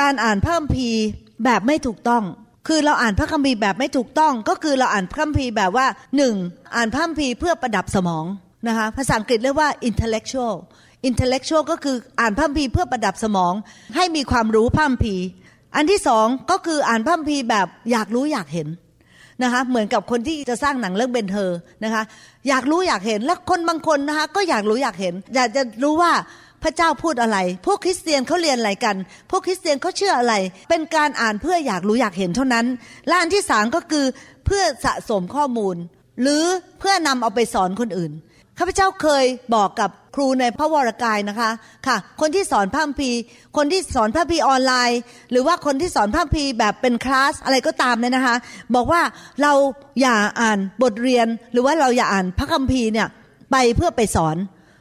[0.00, 1.00] การอ่านพระคัมภีร์
[1.44, 2.22] แบบไม่ถูกต้อง
[2.68, 6.34] คือเราอ่านพระคัมภีร์แบบไม่ถูกต้อง ก็คือเราอ่านพระคัมภีร์แบบว่าหนึ่ง
[6.76, 8.24] อ่านพระคัมภีร์เพื่อประดับสมอง
[8.68, 10.54] นะคะภาษาอังกฤษเรียกว่า intellectual
[11.08, 13.52] intellectual ก็คืออ่านพระคัมภีร์เพื่อประดับสมอง
[13.96, 15.24] ให้มีความรู้พระคัมภีร์
[15.76, 18.68] อันที่สองก็คืออ่านพระคัมภีร์แบบอยากรู้อยากเห็น
[19.42, 21.50] นะคะเหมือนกับคนที่จะสร้างหนังเรื่องเบนเธอ
[21.84, 22.02] นะคะ
[22.48, 26.12] อยากรู้อยากเห็นและคนบางคนนะคะก็อยากรู้อยากเห็น อยากจะรู้ว่า
[26.62, 28.96] พระเจ้าพูดอะไร พวกคริสเตียนเขาเรียนอะไรกัน
[29.30, 30.34] พวกคริสเตียนเขาเชื่ออะไร
[30.70, 32.66] เป็นการอ่านเพื่ออยากรู้อยากเห็นเท่านั้น
[33.08, 34.04] และอันที่สามก็คือ
[34.46, 35.76] เพื่อสะสมข้อมูล
[36.22, 36.44] หรือ
[36.78, 38.12] เพื่อนำเอาไปสอนคนอื่น
[38.58, 39.24] ข้าพเจ้าเคย
[39.54, 41.50] บอกกับครูในพระวรกายนะคะ
[41.86, 43.10] ค่ะ คนที่สอนพระคัมภี
[43.56, 45.00] คนที่สอนพระคัมภีออนไลน์
[45.30, 48.36] หรือว่าคนที่สอนพระคัมภีแบบเป็นคลาสอะไรก็ตามเนี่ยนะคะ
[48.74, 49.02] บอกว่า
[49.42, 49.52] เรา
[50.00, 53.06] อย่าอ่านบทเรียน หรือว่าเราอย่าอ่านพระคัมภีร์เนี่ย
[53.52, 54.36] ไปเพื่อไปสอน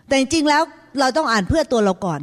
[0.08, 0.62] แต่จริงๆแล้ว
[1.00, 2.22] เราต้องอ่านเพื่อตัวเราก่อน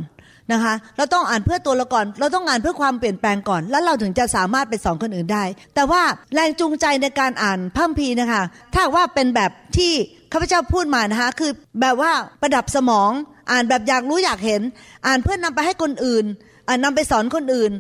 [0.52, 5.44] นะคะ เราต้องอ่านเพื่อตัวเราก่อน เราต้องอ่านเพื่อความเปลี่ยนแปลงก่อน แล้วเราถึงจะสามารถไปสอนคนอื่นได้
[5.74, 6.02] แต่ว่า
[6.34, 8.42] แรงจูงใจในการอ่านพระคัมภีนะคะ
[8.72, 9.92] ถ้าว่าเป็นแบบที่
[10.34, 13.10] ข้าพเจ้าพูดมานะคะคือแบบว่าประดับสมอง
[13.50, 14.62] อ่านแบบอยากรู้อยากเห็น
[15.06, 16.24] อ่านเพื่อนนำไปให้คนอื่น
[16.68, 17.72] อ่านนำไปสอนคนอื่น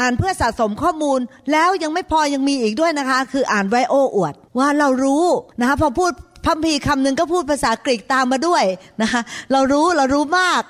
[0.00, 1.20] อ่านเพื่อสะสมข้อมูล
[1.52, 5.24] แล้วยังไม่พอยังมีอีกด้วยนะคะ คืออ่านไว้โอ้อวด ว่าเรารู้
[5.60, 6.12] นะคะพอพูด
[6.46, 8.64] พัมภีคำหนึ่งก็พูดภาษากรีกตามมาด้วย
[9.02, 9.20] นะคะ
[9.52, 10.62] เรารู้เรารู้มาก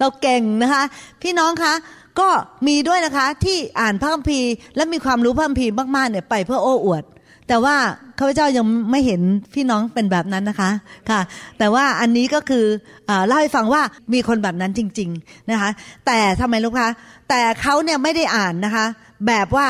[0.00, 0.82] เราเก่งนะคะ
[1.22, 1.74] พี่น้องคะ
[2.20, 2.28] ก็
[2.68, 7.04] มีด้วยนะคะที่อ่านพระคัมภีร์และมีความรู้พระคัมภีร์มากๆเนี่ยไปเพื่อโอ้อวด
[7.48, 7.76] แต่ว่า
[8.18, 9.20] ข้าพเจ้ายังไม่เห็น
[9.54, 10.70] พี่น้องเป็นแบบนั้นนะคะ
[11.10, 11.20] ค่ะ
[11.58, 12.64] แต่ว่าอันนี้ก็คือ
[13.08, 15.70] อเล่าให้ฟังว่ามีคนแบบนั้นจริง ๆนะคะ
[16.06, 16.90] แต่ทำไมลูกคะ
[17.28, 18.86] แต่เขาเนี่ยไม่ได้อ่านนะคะ
[19.26, 19.66] แบบว่า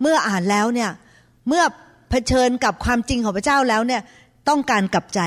[0.00, 0.90] เมื่ออ่านแล้วเนี่ย
[1.48, 1.62] เมื่อ
[2.10, 4.02] เผชิญกับความจริงของพระเจ้าแล้วเนี่ย
[4.48, 5.20] ต้องการกลับใจ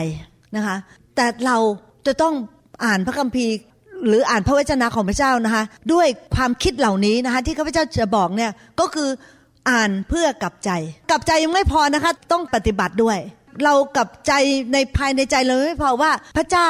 [0.55, 0.75] นะคะ
[1.15, 1.57] แต่เรา
[2.07, 2.33] จะต้อง
[2.85, 3.53] อ่านพระคัมภีร์
[4.07, 9.09] หรืออ่านพระวจนะของพระเจ้านะคะ ด้วยความคิดเหล่านี้นะคะ ที่ข้าพเจ้าจะบอกเนี่ยก็คือ
[9.69, 10.71] อ่านเพื่อกับใจ
[11.11, 13.19] กับใจยังไม่พอนะคะ ต้องปฏิบัติด้วย
[13.63, 14.33] เรากับใจ
[14.73, 16.69] ในภายในใจเราไม่พอว่าพระเจ้า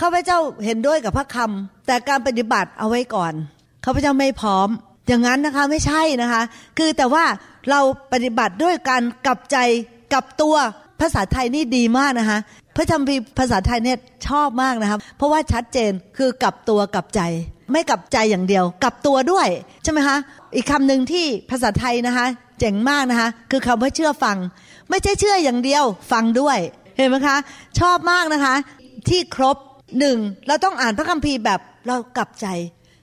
[0.00, 3.32] ข้าพเจ้าเห็นด้วยกับพระคำแต่การปฏิบัติเอาไว้ก่อน
[3.84, 4.68] ข้าพเจ้าไม่พร้อม
[5.08, 6.42] อย่างนั้นนะคะไม่ใช่นะคะ
[6.78, 7.24] คือแต่ว่า
[7.70, 7.80] เรา
[8.12, 9.56] ปฏิบัติด้วยการกลับใจ
[10.14, 10.56] กับตัว
[11.00, 12.38] ภาษาไทยนี่ดีมากนะคะ
[12.76, 17.20] พระธรรมพีภาษาไทยเนี่ยชอบมากนะครับ เพราะว่าชัดเจนคือกลับตัวกลับใจ
[17.72, 19.48] ไม่กลับใจอย่างเดียว กลับตัวด้วย
[19.82, 20.16] ใช่ไหมคะ
[20.54, 22.26] อีกคำหนึ่งที่ภาษาไทยนะคะ
[22.58, 24.36] เจ๋งมากนะคะ คือคำว่าเชื่อฟัง
[24.90, 26.58] ไม่ใช่เชื่ออย่างเดียวฟังด้วย
[26.96, 27.36] เห็นไหมคะ
[27.78, 28.54] ชอบมากนะคะ
[29.08, 29.56] ที่ครบ
[29.98, 32.46] หนึ่งเราต้องอ่านพระคัมภีร์แบบเรากลับใจ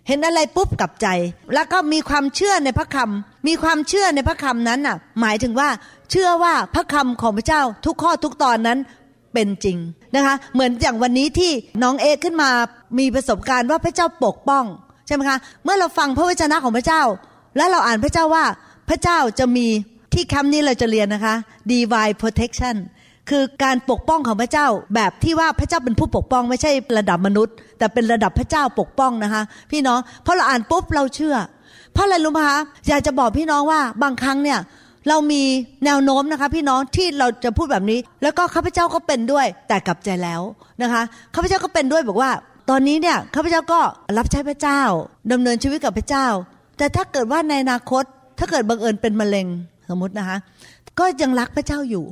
[0.08, 1.08] เห็นอะไรปุ๊บกลับใจ
[1.54, 5.70] แล้วก็มีความเชื่อในพระคำมีความเชื่อในพระคำนั้นน่ะ หมายถึงว่า
[6.12, 8.80] เชื่อว่าพระคำของพระเจ้าทุกข้อทุกตอนนั้น
[9.34, 9.78] เป็นจริง
[10.16, 11.52] นะคะ เหมือนอย่างวันนี้ที่
[11.84, 12.50] น้องเอขึ้นมา
[13.00, 14.66] มีประสบการณ์ว่าพระเจ้าปกป้อง
[15.08, 17.02] ใช่ไหมคะ เมื่อเราฟังพระวจนะของพระเจ้า
[17.58, 18.46] แล้วเราอ่านพระเจ้าว่า
[18.90, 19.68] พระเจ้าจะมี
[20.14, 21.36] ที่คำนี้เราจะเรียนนะคะ
[21.72, 22.76] divine protection
[23.30, 31.36] คือการปกป้องของพระเจ้าแบบที่ว่าพระเจ้าเป็นผู้ปกป้องไม่ใช่ระดับมนุษย์ แต่เป็นระดับพระเจ้าปกป้องนะคะ พี่น้องพราะเราอ่านปุ๊บเราเชื่อ
[31.94, 34.60] เพราะอะไรรู้ไหมคะอยากจะบอกพี่น้องว่าบางครั้งเนี่ย
[35.10, 35.44] เรามี
[35.86, 40.42] แนวโน้มนะคะ พี่น้องที่เราจะพูดแบบนี้ แล้วก็ข้าพเจ้าก็เป็นด้วย แต่กลับใจแล้ว
[40.82, 41.02] นะคะ
[41.36, 42.32] ข้าพเจ้าก็เป็นด้วยบอกว่า
[42.70, 43.80] ตอนนี้เนี่ยข้าพเจ้าก็
[44.18, 44.82] รับใช้พระเจ้า
[45.32, 46.28] ดำเนินชีวิตกับพระเจ้า
[46.80, 48.04] แต่ถ้าเกิดว่าในอนาคต
[48.40, 49.48] ถ้าเกิดบังเอิญเป็นมะเร็ง
[49.90, 50.38] สมมตินะคะ
[51.00, 52.06] ก็ยังรักพระเจ้าอยู่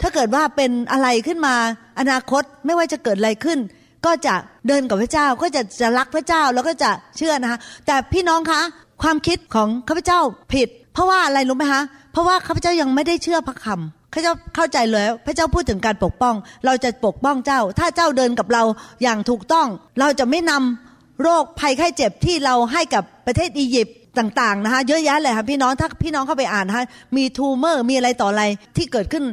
[0.00, 1.54] ถ้าเกิดว่าเป็นอะไรขึ้นมา
[2.00, 3.58] อนาคตไม่ว่าจะเกิดอะไรขึ้น
[4.06, 4.34] ก็จะ
[4.68, 8.60] เดินกับพระเจ้าก็จะจะรักพระเจ้าแล้วก็จะเชื่อนะคะ แต่พี่น้องคะ
[9.02, 10.20] ความคิดของข้าพเจ้า
[10.52, 16.34] ผิด เพราะว่าอะไรรู้ไหมคะเพราะว่าข้าพเจ้ายังไม่ได้เชื่อพระคำข้าพเจ้าเข้าใจเลยพระเจ้าพูดถึงการปกป้อง
[16.66, 18.62] เราจะปกป้องเจ้า ถ้าเจ้าเดินกับเรา
[19.02, 19.66] อย่างถูกต้อง
[20.00, 20.85] เราจะไม่นำ
[21.22, 26.84] โรคภัยไข้เจ็บที่เราให้กับประเทศอียิปต์ต่างๆนะคะเยอะแยะเลยค่ะพี่น้องถ้าพี่น้องเข้าไปอ่านนะคะ
[27.16, 28.44] มีทูเมอร์มีอะไรต่ออะไร
[28.76, 29.24] ที่เกิดขึ้น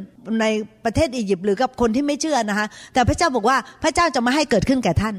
[0.42, 0.46] ใน
[0.86, 5.16] ประเทศอียิปต์หรือกับคนที่ไม่เชื่อนะคะแต่พระเจ้าบอกว่าพระเจ้าจะไม่ให้เกิดขึ้นแก่ท่าน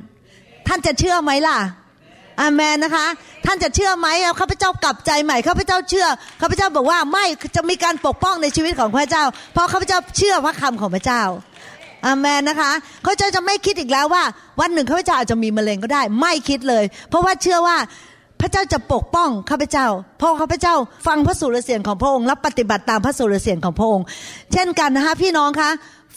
[0.69, 1.59] ท่านจะเชื่อไหมล่ะ
[2.41, 3.07] อาเมนนะคะ
[3.47, 4.09] ท่านจะเชื่อไหม
[4.41, 6.07] ข้าพเจ้ากลับใจใหม่ข้าพเจ้าเชื่อ
[6.41, 7.25] ข้าพเจ้าบอกว่าไม่
[7.57, 11.23] จะมีการปกป้องในชีวิตของพระเจ้า เพราะข้าพเจ้าเชื่อพระคำของพระเจ้า
[12.07, 12.71] อามนนะคะ
[13.03, 14.23] เขาจะจะไม่คิดอีกแล้วว่า
[14.61, 17.77] วันหนึ่งข้าพเจ้าอาจจะมีมะเร็งก็ได้ ไม่คิดเลย เพราะว่าเชื่อว่า
[18.41, 19.87] พระเจ้าจะปกป้องข้าพเจ้า
[20.19, 20.75] เพราะข้าพเจ้า
[21.07, 24.05] ฟังพระสุรเสียงของพระองค์และปฏิบัติตามพระสุรเสียงของพระองค์
[24.53, 25.71] เช่นกันนะคะพี่น้องคะ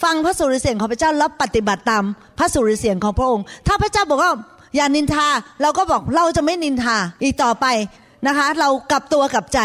[0.03, 2.03] ฟังพระสุรเสียงของพระเจ้าแล้วปฏิบัติตาม
[2.39, 4.31] พระสุรเสียงของพระองค์ ถ้าพระเจ้าบอกว่า
[4.75, 5.27] อย่านินทา
[5.61, 7.65] เราก็บอกเราจะไม่นินทาอีกต่อไป
[8.25, 9.59] นะคะ เรากลับตัวกลับใจ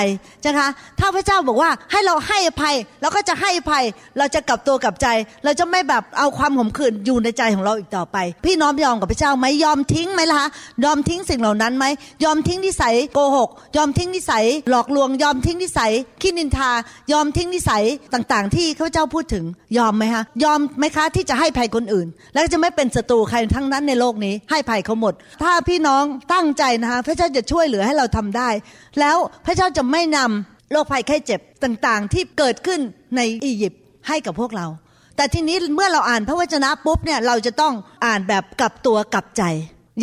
[0.46, 0.68] นะคะ
[1.00, 3.84] ถ้าพระเจ้าบอกว่าให้เราให้อภัยเราก็จะให้อภัย
[4.18, 5.06] เราจะกลับตัวกลับใจ
[5.44, 10.48] เราจะไม่แบบเอาความขมขื่นอยู่ในใจของเราอีกต่อไป พี่น้อมยอมกับพระเจ้าไหมยอมทิ้งไหมล่ะคะ
[10.84, 11.84] ยอมทิ้งสิ่งเหล่านั้นไหม
[12.24, 16.70] ยอมทิ้งนิสัยโกหก ยอมทิ้งนิสัยหลอกลวง ยอมทิ้งนิสัยขี้นินทา
[17.12, 17.84] ยอมทิ้งนิสัย
[18.14, 19.44] ต่างๆ ที่ข้าพเจ้าพูดถึง
[19.78, 28.41] ยอมไหมคะยอมไหมคะที่จะให้ภัยคนอื่น แล้วจะไม่เป็นศัตรูใครทั้งนั้นในโลกนี้ ให้ภัยเขาหมด ถ้าพี่น้องตั้งใจนะคะพระเจ้าจะช่วยเหลือให้เราทำได้
[29.00, 32.80] แล้วพระเจ้าจะไม่นำโรคภัยไข้เจ็บต่างๆ ที่เกิดขึ้น
[33.16, 34.66] ในอียิปต์ให้กับพวกเรา
[35.16, 37.74] แต่ทีนี้เมื่อเราอ่านพระวจนะปุ๊บเนี่ยเราจะต้อง
[38.06, 39.42] อ่านแบบกลับตัวกลับใจ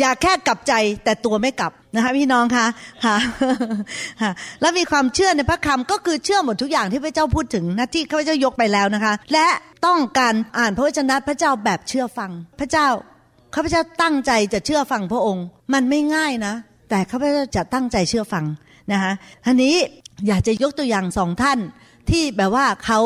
[0.00, 0.74] อย่าแค่กลับใจ
[1.04, 2.66] แต่ตัวไม่กลับนะคะพี่น้องคะ
[3.04, 3.16] ค่ะ
[4.22, 9.46] ค่ะแล้วมีความเชื่อในพระคำก็คือเชื่อหมดทุกอย่างที่พระเจ้าพูดถึงนะที่ข้าพเจ้ายกไปแล้วนะคะ และ
[9.86, 12.86] ต้องการอ่านพระวจนะพระเจ้าแบบเชื่อฟัง พระเจ้า
[13.54, 16.54] ข้าพเจ้าตั้งใจจะเชื่อฟังพระองค์ มันไม่ง่ายนะ
[16.90, 18.44] แต่ข้าพเจ้าจะตั้งใจเชื่อฟัง
[18.92, 19.12] นะคะ
[19.44, 19.74] ทีนี้
[20.26, 21.58] อยากจะยกตัวอย่างสองท่าน
[22.10, 23.00] ที่แบบว่าเขา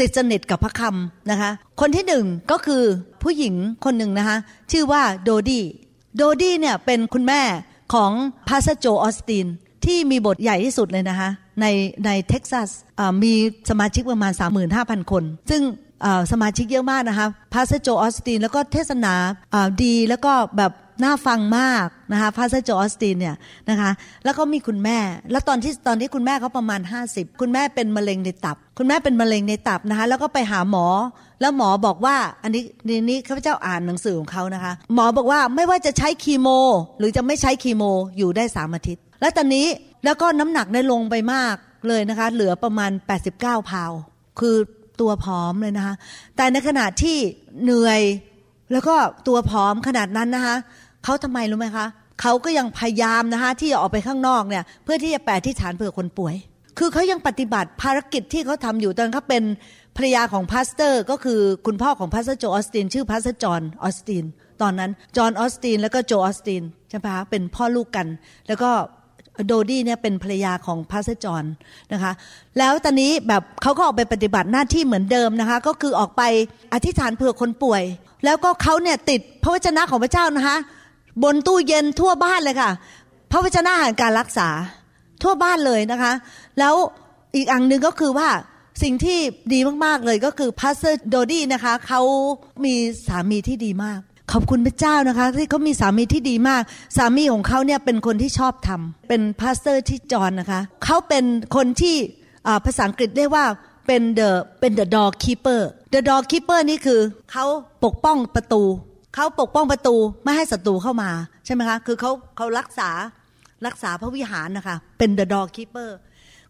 [0.00, 1.50] ติดสนิทกับพระคำนะคะ
[1.80, 2.82] คนที่หนึ่งก็คือ
[3.22, 3.54] ผู้หญิง
[3.84, 4.36] คนหนึ่งนะคะ
[4.72, 7.42] ชื่อว่า Dodie Dodie เนี่ยเป็นคุณแม่
[7.94, 8.12] ของ
[8.48, 9.46] Pastor Joel Osteen
[9.84, 11.28] ที่มีโบสถ์ใหญ่ที่สุดเลยนะคะ
[11.60, 11.66] ใน
[12.04, 12.68] ในเท็กซัส
[13.22, 13.32] มี
[13.70, 14.32] สมาชิกประมาณ
[14.72, 15.62] 35,000 คน ซึ่ง
[16.32, 19.14] สมาชิกเยอะมากนะคะ Pastor Joel Osteen แล้วก็เทศนา
[19.84, 23.36] ดีแล้วก็แบบ น่าฟังมากนะคะ Pastor Joel Osteen เนี่ย
[23.70, 23.90] นะคะ
[24.24, 24.98] แล้วก็มีคุณแม่
[25.30, 26.80] แล้วตอนที่ตอนที่คุณแม่เขาประมาณ
[27.10, 30.86] 50 คุณแม่เป็นมะเร็งในตับ คุณแม่เป็นมะเร็งในตับนะคะแล้วก็ไปหาหมอ
[31.40, 36.48] แล้วหมอบอกว่าอันนี้นี่นี่ข้าพเจ้าอ่านหนังสือของเขานะคะหมอบอกว่าไม่ว่าจะใช้คีโม
[36.98, 37.82] หรือจะไม่ใช้คีโม
[38.16, 39.66] อยู่ได้สามอาทิตย์ แล้วตอนนี้
[40.04, 41.54] แล้วก็น้ำหนักได้ลงไปมาก
[41.88, 42.90] เลยนะคะเหลือประมาณ
[43.30, 43.92] 89พาว
[44.40, 44.56] คือ
[45.00, 45.94] ตัวผอมเลยนะคะ
[46.36, 47.16] แต่ในขณะที่
[47.62, 48.00] เหนื่อย
[48.72, 48.94] แล้วก็
[49.28, 50.56] ตัวผอมขนาดนั้นนะคะ
[51.04, 51.86] เขาทำไมรู้ไหมคะ
[52.20, 56.34] เขาก็ยังพยายามนะคะที่จะออกไปข้างนอกเนี่ยเพื่อที่จะไปอธิษฐานเผื่อคนป่วย
[56.78, 59.44] คือเขายังปฏิบัติภารกิจที่เขาทำอยู่ตอนเขาเป็น
[59.96, 64.24] ภรรยาของ Pastor ก็คือคุณพ่อของ Pastor Joel Osteen ชื่อ Pastor John Osteen
[64.62, 68.06] ตอนนั้น John Osteen แล้วก็ Joel Osteen ใช่ไหมคะเป็นพ่อลูกกัน
[68.48, 68.70] แล้วก็
[69.46, 71.44] Dodie เนี่ยเป็นภรรยาของ Pastor John
[71.92, 72.12] นะคะ
[72.58, 76.22] แล้วตอนนี้แบบเขาก็ออกไปปฏิบัติหน้าที่เหมือนเดิมนะคะ ก็คือออกไป
[76.74, 77.82] อธิษฐานเผื่อคนป่วย
[78.24, 80.56] แล้วก็เขาเนี่ยติดพระวจนะของพระเจ้านะคะ
[81.22, 82.70] บนตู้เย็นทั่วบ้านเลยค่ะ
[83.30, 84.48] พระวจนะแห่งการรักษา
[85.22, 86.12] ทั่วบ้านเลยนะคะ
[86.58, 86.74] แล้ว
[87.36, 88.28] อีกอันหนึ่งก็คือว่า
[88.82, 89.18] สิ่งที่
[89.52, 92.00] ดีมาก ๆ เลยก็คือ pastor โดดี้นะคะเขา
[92.64, 92.74] มี
[93.08, 94.00] สามีที่ดีมาก
[94.32, 96.62] ขอบคุณพระเจ้านะคะ ที่เขามีสามีที่ดีมาก
[96.96, 101.24] สามีของเขาเนี่ยเป็นคนที่ชอบธรรมเป็น pastor ที่จอห์นนะคะเขาเป็น
[101.56, 101.96] คนที่
[102.46, 103.46] อ่าภาษาอังกฤษเรียกว่า
[103.86, 105.60] เป็น the เป็น the door keeper
[105.94, 107.00] the door keeper นี่คือ
[107.32, 107.44] เขา
[107.84, 108.62] ปกป้องประตู
[109.14, 111.10] เขาปกป้องประตูไม่ให้ศัตรูเข้ามา
[111.44, 112.90] ใช่ไหมคะ คือเขาเขารักษา
[113.66, 115.90] รักษาพระวิหารนะคะ เป็น the door keeper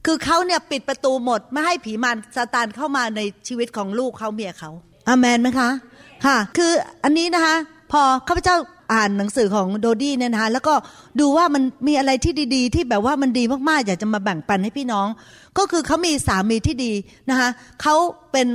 [0.07, 4.71] คือเขาเนี่ยปิดประตูหมด ไม่ให้ผีมารซาตานเข้ามาในชีวิตของลูกเขาเมียเขา
[5.09, 5.71] อาเมนไหมคะ
[6.25, 6.73] ค่ะ คือ
[7.05, 7.57] อันนี้นะคะ
[7.92, 8.57] พอข้าพเจ้า
[8.92, 10.75] อ่านหนังสือของโดดี้เนี่ยนะคะแล้วก็
[11.21, 15.07] ดูว่ามันมีอะไรที่ดีๆ ที่แบบว่ามันดีมากๆ อยากจะมาแบ่งปันให้พี่น้อง
[15.59, 16.92] ก็คือเขามีสามีที่ดี
[17.31, 17.49] นะคะ
[17.83, 17.94] เขา
[18.33, 18.49] เป็น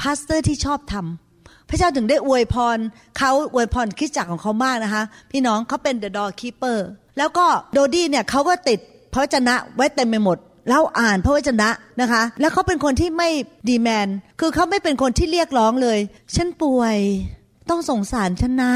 [0.00, 1.29] pastor ที่ชอบธรรม
[1.70, 2.78] พระเจ้าถึงได้อวยพร
[3.18, 6.78] เขาอวยพรคริสตจักรของเขามากนะคะ พี่น้องเขาเป็น the door keeper
[7.18, 8.78] แล้วก็โดดี้เนี่ยเขาก็ติด
[9.12, 11.68] พระวจนะไว้เต็มไปหมดแล้วอ่านพระวจนะ
[12.00, 13.28] นะคะ แล้วเขาเป็นคนที่ไม่
[13.68, 14.08] demand
[14.40, 15.98] คือเขาไม่เป็นคนที่เรียกร้องเลย
[16.36, 16.96] ฉันป่วย
[17.70, 18.72] ต้องสงสารฉันนะ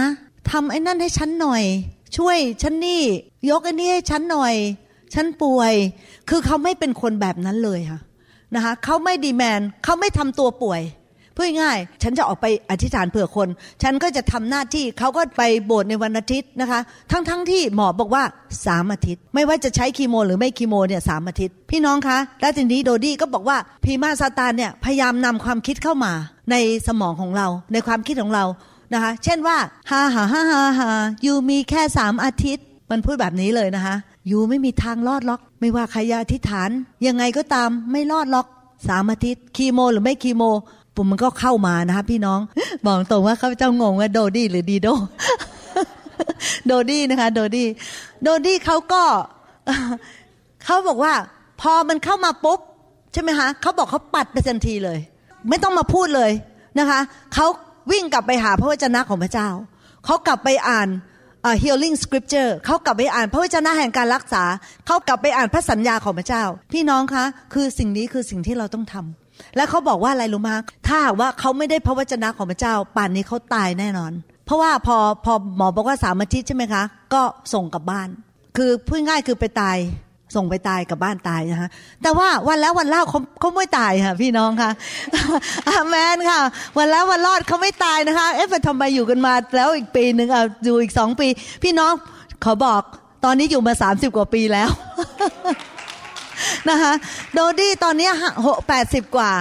[0.50, 1.62] ทำไอ้นั่นให้ฉันหน่อย
[2.16, 3.02] ช่วยฉันนี่
[3.50, 4.54] ยกไอ้นี่ให้ฉันหน่อย
[5.14, 5.72] ฉันป่วย
[6.28, 8.00] คือเขาไม่เป็นคนแบบนั้นเลยค่ะ
[8.54, 10.82] นะคะเขาไม่ดีแมน เขาไม่ทำตัวป่วย
[11.34, 13.48] พูดง่ายฉันจะออกไปอธิษฐานเผื่อคน
[13.82, 18.24] ฉันก็จะทำหน้าที่เขาก็ไปโบสถ์ในวันอาทิตย์นะคะ ทั้งๆทที่หมอบอกว่า
[18.66, 26.12] สามอาทิตย์ ไม่ว่าจะใช้คีโม หรือไม่คีโมเนี่ยสามอาทิตย์ พี่น้องคะแล้วทีนี้โดดี้ก็บอกว่าพีมาซาตานเนี่ยพยายามนำความคิดเข้ามา
[26.50, 28.44] ในสมองของเรา ในความคิดของเรา
[28.94, 29.56] นะคะ เช่นว่า
[29.90, 30.90] ฮ่าฮ่าฮ่าฮ่าฮ่า
[31.24, 33.96] ยูมีแค่สามอาทิตย์ มันพูดแบบนี้เลยนะคะ
[34.30, 36.70] ยูไม่มีทางรอดล็อก ไม่ว่าใครจะอธิษฐาน
[37.06, 38.46] ยังไงก็ตามไม่รอดล็อก
[38.88, 40.42] สามอาทิตย์คีโม หรือไม่คีโม
[40.94, 42.40] ปุ่มมันก็เข้ามานะคะพี่น้อง
[42.86, 44.88] บอกตรงว่าเขาเจ้างงว่าโดดี้หรือดีโด
[46.66, 47.68] โดดี้นะคะ โดดี้
[48.22, 49.02] โดดี้เขาก็
[50.64, 51.12] เขาบอกว่า
[51.60, 52.60] พอมันเข้ามาปุ๊บ
[53.12, 54.98] ใช่ไหมคะเขาบอกเขาปัดไปทันทีเลย
[55.48, 56.30] ไม่ต้องมาพูดเลย
[56.78, 57.00] นะคะ
[57.34, 57.46] เขา
[57.92, 59.48] วิ่งกลับไปหาพระวจนะของพระเจ้า
[60.04, 60.88] เขากลับไปอ่าน
[61.42, 64.44] เอ่อ healing scripture เขากลับไปอ่านพระวจนะแห่งการรักษา
[64.86, 69.23] เขากลับไปอ่านพระสัญญาของพระเจ้า พี่น้องคะ คือสิ่งนี้คือสิ่งที่เราต้องทำ
[69.56, 70.50] แล้วเขาบอกว่าอะไรรู้ไหม
[70.86, 74.12] ถ้าหากว่าเขาไม่ได้พระวจนะของพระเจ้าป่านนี้เขาตายแน่นอน
[74.46, 76.82] เพราะว่าพอพอหมอบอกว่าสามอาทิตย์ใช่ไหมคะ
[77.14, 77.22] ก็
[77.54, 78.08] ส่งกลับบ้าน
[78.56, 79.78] คือพูดง่ายคือไปตาย
[80.36, 81.68] ส่งไปตายกับบ้านตายนะคะ
[82.02, 84.70] แต่ว่าวันแล้ววันเล่าเขาเขาไม่ตายค่ะ พี่น้องค่ะ
[85.68, 86.40] อาเมนค่ะ
[86.76, 91.28] วันแล้ววันรอดเขาไม่ตายนะคะ เอ๊ะทำไมอยู่กันมาแล้วอีกปีหนึ่งอะอยู่อีกสองปี
[91.62, 91.92] พี่น้อง
[92.44, 92.82] ขอบอก
[93.24, 94.70] ตอนนี้อยู่มาสามสิบกว่าปีแล้ว
[96.70, 96.92] นะคะ
[97.34, 98.10] โดดี้ตอนนี้
[98.46, 99.32] หกแปดสิบกว่า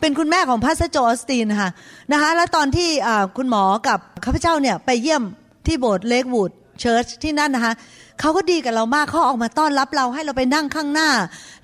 [0.00, 1.70] เป็นคุณแม่ของพาสโจออสตีนค่ะ
[2.12, 2.88] นะคะแล้วตอนที่
[3.36, 5.22] คุณหมอกับข้าพเจ้าเนี่ยไปเยี่ยม
[5.66, 6.50] ที่โบสถ์ Lakewood
[6.80, 7.72] Church ที่นั่นนะคะ
[8.20, 11.10] เขาก็ดีกับเรามากเขาออกมาต้อนรับเราให้เราไปนั่งข้างหน้า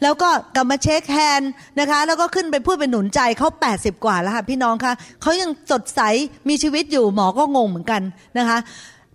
[0.03, 1.50] แล้วก็กลับมา shake hand
[1.81, 6.00] นะคะ แล้วก็ขึ้นไปพูดเป็นหนุนใจเขา 80 กว่าแล้วค่ะพี่น้องคะเขายังสดใส
[6.48, 8.03] มีชีวิตอยู่หมอก็งงเหมือนกัน
[8.38, 8.59] นะคะ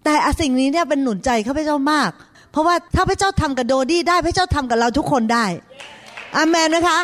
[0.04, 2.12] แต่สิ่งนี้เนี่ยเป็นหนุนใจข้าพเจ้ามาก
[2.56, 5.46] เพราะว่าถ้าพระเจ้าทำกับโดดี้ได้พระเจ้าทำกับเราทุกคนได้
[6.36, 6.98] อาเมนนะคะ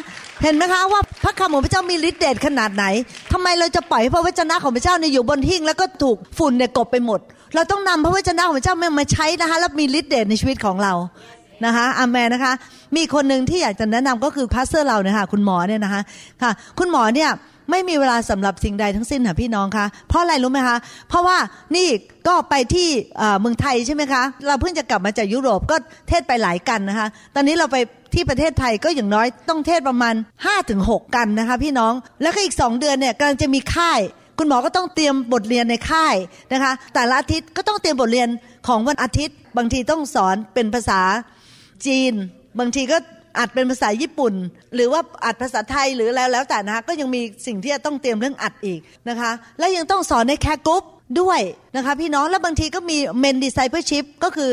[0.44, 2.86] เห็นไหมคะว่าพระคำของพระเจ้ามีฤทธิ์เดชขนาดไหน
[3.32, 7.20] ทำไมเราจะปล่อยให้พระวจนะของพระเจ้าเนี่ยอยู่บนหิ้งแล้วก็ถูกฝุ่นเนี่ยกลบไปหมด
[7.56, 10.94] เราต้องนำพระวจนะของพระเจ้ามาใช้นะคะแล้วมีฤทธิ์เดชในชีวิตของเรา
[11.66, 12.54] นะคะอาเมนนะคะ
[12.96, 16.02] มีคนหนึ่งที่อยากจะแนะนำก็คือ pastor เราเนี่ยค่ะคุณหมอเนี่ยนะคะ
[16.42, 17.30] ค่ะ คุณหมอเนี่ย
[17.72, 20.78] ไม่มีเวลาสำหรับสิ่งใดทั้งสิ้นค่ะพี่น้องคะเพราะอะไรรู้ไหมคะ
[21.10, 21.38] เพราะว่า
[21.76, 21.88] นี่
[22.28, 22.90] ก็ไปที่
[23.40, 25.76] เมืองไทยใช่ไหมคะ เราเพิ่งจะกลับมาจากยุโรปก็
[26.10, 27.78] เทศน์ไปหลายกัณฑ์นะคะ ตอนนี้เราไป
[28.14, 30.16] ที่ประเทศไทยก็อย่างน้อยต้องเทศน์ประมาณ
[30.66, 34.00] 5-6 กัณฑ์นะคะพี่น้องแล้วก็อีก 2 เดือนเนี่ยกำลังจะมีค่าย
[34.38, 36.16] คุณหมอก็ต้องเตรียมบทเรียนในค่าย
[36.54, 38.30] นะคะ แต่ละอาทิตย์ก็ต้องเตรียมบทเรียน
[38.68, 41.02] ของวันอาทิตย์ บางทีต้องสอนเป็นภาษา
[41.86, 42.14] จีน
[42.60, 42.98] บางทีก็
[43.38, 44.34] อัดเป็นภาษาญี่ปุ่น
[44.76, 50.84] หรือว่าอัดภาษาไทยหรือแล้วแล้วแต่นะคะก็ยังมีสิ่งที่จะต้องเตรียมเรื่องอัดอีกนะคะ และยังต้องสอนใน care group
[51.22, 51.40] ด้วย
[51.76, 54.50] นะคะพี่น้องแล้วบางทีก็มี men discipleship ก็คือ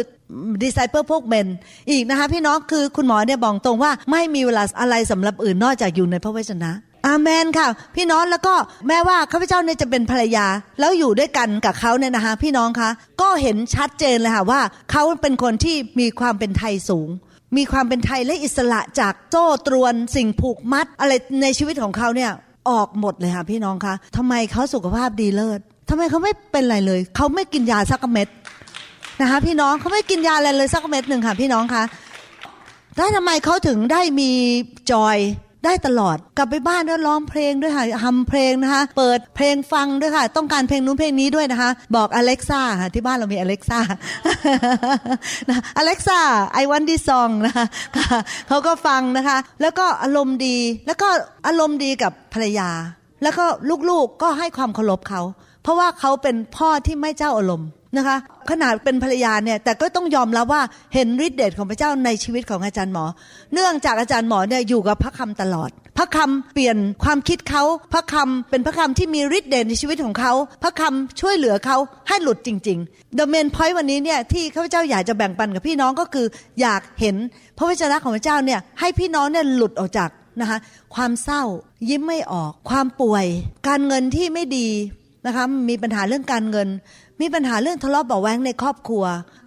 [0.64, 1.49] disciple พวก men
[1.91, 6.73] อีกนะคะพี่น้องคือคุณหมอเนี่ยบอกตรงว่าไม่มีเวลาอะไรสำหรับอื่นนอกจากอยู่ในพระวจนะ
[7.07, 8.55] อาเมนค่ะ พี่น้องแล้วก็
[8.88, 10.47] แม้ว่าข้าพเจ้าเนี่ยจะเป็นภรรยา
[10.81, 14.61] แล้วอยู่ด้วยกันกับเขาเนี่ยนะคะ พี่น้องคะก็เห็นชัดเจนเลยค่ะว่า
[14.91, 17.09] เขาเป็นคนที่มีความเป็นไทยสูง
[17.57, 22.31] มีความเป็นไทยและอิสระจากโจ้ตรวนสิ่งผูกมัด อะไรในชีวิตของเขาเนี่ย
[22.71, 28.29] ออกหมดเลยค่ะพี่น้องคะทำไมเขาสุขภาพดีเลิศทำไมเขาไม่เป็นอะไรเลย เขาไม่กินยาสักเม็ด
[29.21, 31.85] นะคะพี่น้องเขาไม่กินยาอะไรเลยสักเม็ดหนึ่งค่ะพี่น้องคะ
[32.97, 34.31] แล้วทำไมเขาถึงได้มี
[34.91, 35.17] จอย
[35.64, 43.81] ได้ตลอดกลับไปบ้านด้วยร้องเพลงด้วยค่ะทำเพลงนะคะ เปิดเพลงฟังด้วยค่ะ ต้องการเพลงนู้นเพลงนี้ด้วยนะคะ บอกอเล็กซ่าค่ะที่บ้านเรามีอเล็กซ่า
[45.79, 46.21] อเล็กซ่า
[46.55, 47.66] ไอวันดีซองนะคะ
[48.49, 51.09] เขาก็ฟังนะคะ แล้วก็อารมณ์ดี แล้วก็
[51.47, 52.71] อารมณ์ดีกับภรรยา
[53.23, 53.44] แล้วก็
[53.90, 55.23] ลูกๆก็ให้ความเคารพเขา
[55.62, 58.16] เพราะว่าเขาเป็นพ่อที่ไม่เจ้าอารมณ์ นะคะ
[58.51, 60.62] ขนาดเป็นภรรยาเนี่ยแต่ก็ต้องยอมรับว่า
[60.94, 63.05] เห็นฤทธิ์เดชของพระเจ้าในชีวิตของอาจารย์หมอ
[63.55, 71.77] เนื่องจากอาจารย์หมอเนี่ยอยู่กับพระคำตลอด พระคำเปลี่ยนความคิดเขาพระคำเป็นพระคำที่มีฤทธิ์เดชในชีวิตของเขา พระคำช่วยเหลือเขา
[72.09, 76.27] ให้หลุดจริงๆเดอะเมนพอยต์วันนี้เนี่ยที่ข้าพเจ้าอยากจะแบ่งปันกับพี่น้องก็คือ
[76.61, 77.16] อยากเห็น
[77.59, 80.59] พระวจนะของพระเจ้าเนี่ยให้พี่น้องเนี่ยหลุดออกจากนะคะ
[80.94, 81.42] ความเศร้า
[81.88, 83.27] ยิ้มไม่ออก ความป่วย
[83.68, 84.68] การเงินที่ไม่ดี
[85.27, 86.68] นะคะมีปัญหาเรื่องการเงิน
[87.21, 89.05] มีปัญหาเรื่องทะเลาะเบาแวงในครอบครัว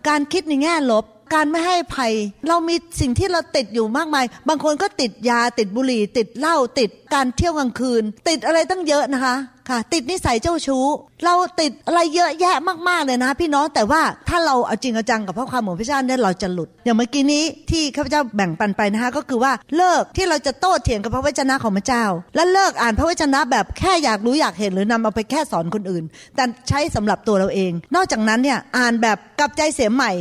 [0.07, 2.13] การคิดในแง่ลบ การไม่ให้ภัย
[2.47, 9.35] เรามีสิ่งที่เราติดอยู่มากมาย บางคนก็ติดยาติดบุหรี่ ติดเหล้าติดการเที่ยวกลางคืน ติดอะไรตั้งเยอะนะคะ
[9.69, 10.85] ค่ะ ติดนิสัยเจ้าชู้
[11.23, 12.57] เราติดอะไรเยอะแยะ
[12.89, 22.03] มากๆเลยนะ พี่น้องแต่ว่าถ้าเราเอาจริงเอาจังกับพระความของพระเจ้าเนี่ยเราจะหลุด อย่างเมื่อกี้นี้ที่ข้าพเจ้าแบ่งปันไปนะคะก็คือว่าเลิกที่เราจะโต้เถียงกับพระวจนะของพระเจ้า
[22.35, 26.03] และเลิกอ่านพระวจนะแบบแค่อยากรู้อยากเห็นหรือนำเอาไปแค่สอนคนอื่น
[26.35, 30.11] แต่ใช้สำหรับตัวเราเอง นอกจากนั้นเนี่ยอ่านแบบกับใจเสียใหม่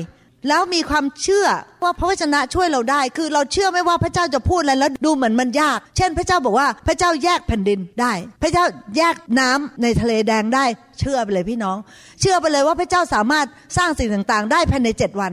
[0.49, 1.47] แล้วมีความเชื่อ
[1.83, 8.65] ว่าพระวจนะช่วยเราได้ คือเราเชื่อไม่ว่าพระเจ้าจะพูดอะไรแล้วดูเหมือนมันยาก เช่น พระเจ้าบอกว่าพระเจ้าแยกแผ่นดินได้ พระเจ้า
[8.97, 10.65] แยกน้ำในทะเลแดงได้
[10.99, 11.77] เชื่อไปเลยพี่น้อง
[12.21, 15.33] เชื่อไปเลยว่าพระเจ้าสามารถสร้างสิ่งต่างๆ ได้ภายในเจ็ดวัน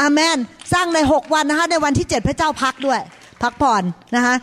[0.00, 0.38] อาเมน
[0.72, 3.00] สร้างในหกวันนะคะในวันที่เจ็ดพระเจ้าพักด้วย
[3.42, 3.82] พักผ่อน
[4.16, 4.34] นะคะ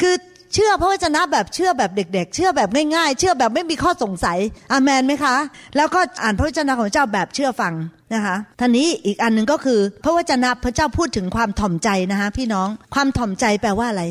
[0.00, 0.14] คือ
[0.52, 4.38] เชื่อพระวจนะแบบเชื่อแบบเด็ก ๆ เชื่อแบบง่ายๆ เชื่อแบบไม่มีข้อสงสัย
[4.72, 5.36] อาเมนไหมคะ
[5.76, 7.74] แล้วก็อ่านพระวจนะของเจ้าแบบเชื่อฟัง
[8.14, 14.04] นะคะท่านี้อีกอันหนึ่งก็คือ พระวจนะพระเจ้าพูดถึงความถ่อมใจนะคะพี่น้องความถ่อมใจแปลว่าอะไร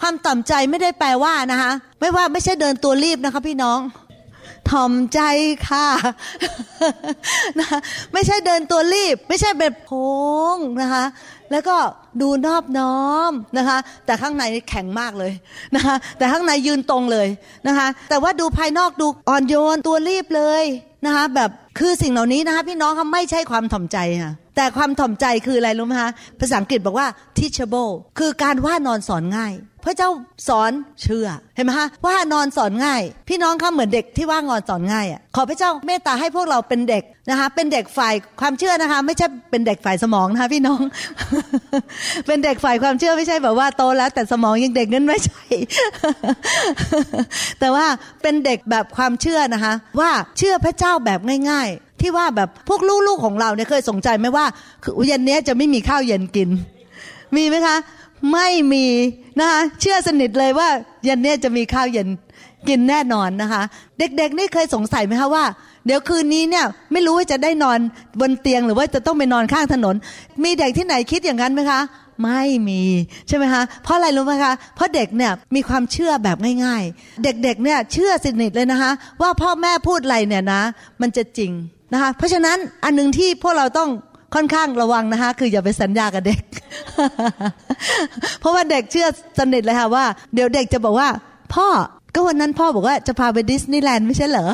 [0.00, 3.80] ความถ่อมใจไม่ได้แปลว่านะคะ ไม่ว่าไม่ใช่เดินตัวรีบนะคะพี่น้อง
[4.70, 5.20] ถ่อมใจ
[5.68, 5.86] ค่ะ
[7.58, 7.68] นะ
[8.12, 10.12] ไม่ใช่เดินตัวรีบ ไม่ใช่แบบโค้
[10.54, 11.04] งนะคะ
[11.52, 11.76] แล้วก็
[12.20, 12.98] ดูนอบน้อ
[13.30, 15.32] มนะคะ แต่ข้างในแข็งมากเลย
[15.74, 17.28] นะคะ แต่ข้างในยืนตรงเลย
[17.66, 20.64] นะคะ แต่ว่าดูภายนอกดูอ่อนโยนตัวรีบเลย
[21.06, 27.06] นะคะ แบบคือสิ่งเหล่านี้นะคะ พี่น้องเขาไม่ใช่ความถ่อมใจค่ะ แต่ความถ่อมใจคืออะไรรู้ไหมคะภาษาอังกฤษบอกว่า
[27.38, 30.10] teachable คือการว่านอนสอนง่าย พระเจ้า
[30.48, 40.80] สอนเชื่อเห็นไหมคะว่านอนสอนง่าย พี่น้องคะเหมือนเด็กที่ว่างอนสอนง่ายอะขอพระเจ้าเมตตาให้พวกเราเป็นเด็กนะคะเป็นเด็กฝ่ายความเชื่อนะคะ ไม่ใช่เป็นเด็กฝ่ายสมองนะคะพี่น้อง
[42.26, 45.44] เป็นเด็กฝ่ายความเชื่อไม่ใช่แบบว่าโตแล้ว แต่สมองยังเด็กนั่นไม่ใช่
[47.60, 47.86] แต่ว่า
[48.22, 54.46] เป็นเด็กแบบความเชื่อนะคะ ว่าเชื่อพระเจ้าแบบง่ายที่ว่าแบบพวกลูกๆของเราเนี่ยเคยสงใจไหมว่า
[54.82, 56.48] คือเย็นนี้จะไม่มีข้าวเย็นกิน
[57.36, 57.76] มีไหมคะ
[58.32, 58.86] ไม่มี
[59.38, 60.68] นะคะเชื่อสนิทเลยว่า
[61.04, 62.08] เย็นนี้จะมีข้าวเย็น
[62.68, 63.62] กินแน่นอนนะคะ
[63.98, 65.44] เด็กๆนี่เคยสงสัยไหมคะว่า
[65.86, 67.78] เดี๋ยวคืนนี้เนี่ยไม่รู้ว่าจะได้นอน
[68.20, 69.94] บนเตียงหรือว่าจะต้องไปนอนข้างถนน
[70.44, 71.80] มีเด็กที่ไหนคิดอย่างนั้นไหมคะ
[72.22, 72.82] ไม่มี
[73.28, 78.90] ใช่ไหมคะ เพราะอะไรรู้ไหมคะ เพราะเด็กเนี่ยมีความเชื่อแบบง่าย ๆ เด็กๆเนี่ยเชื่อสนิทเลยนะคะ
[79.22, 80.62] ว่าพ่อแม่พูดอะไรเนี่ยนะ
[81.00, 81.52] มันจะจริง
[81.92, 83.90] นะคะเพราะฉะนั้นอันหนึ่งที่พวกเราต้อง
[84.34, 86.40] ค่อนข้างระวังนะคะคืออย่าไปสัญญากับเด็ก
[88.40, 89.06] เพราะว่าเด็กเชื่อ
[89.38, 91.08] สนิทเลยค่ะว่า เดี๋ยวเด็กจะบอกว่า
[91.54, 91.68] พ่อ
[92.14, 94.46] ก็วันนั้นพ่อบอกว่าจะพาไปดิสนีย์แลนด์ไม่ใช่เหรอ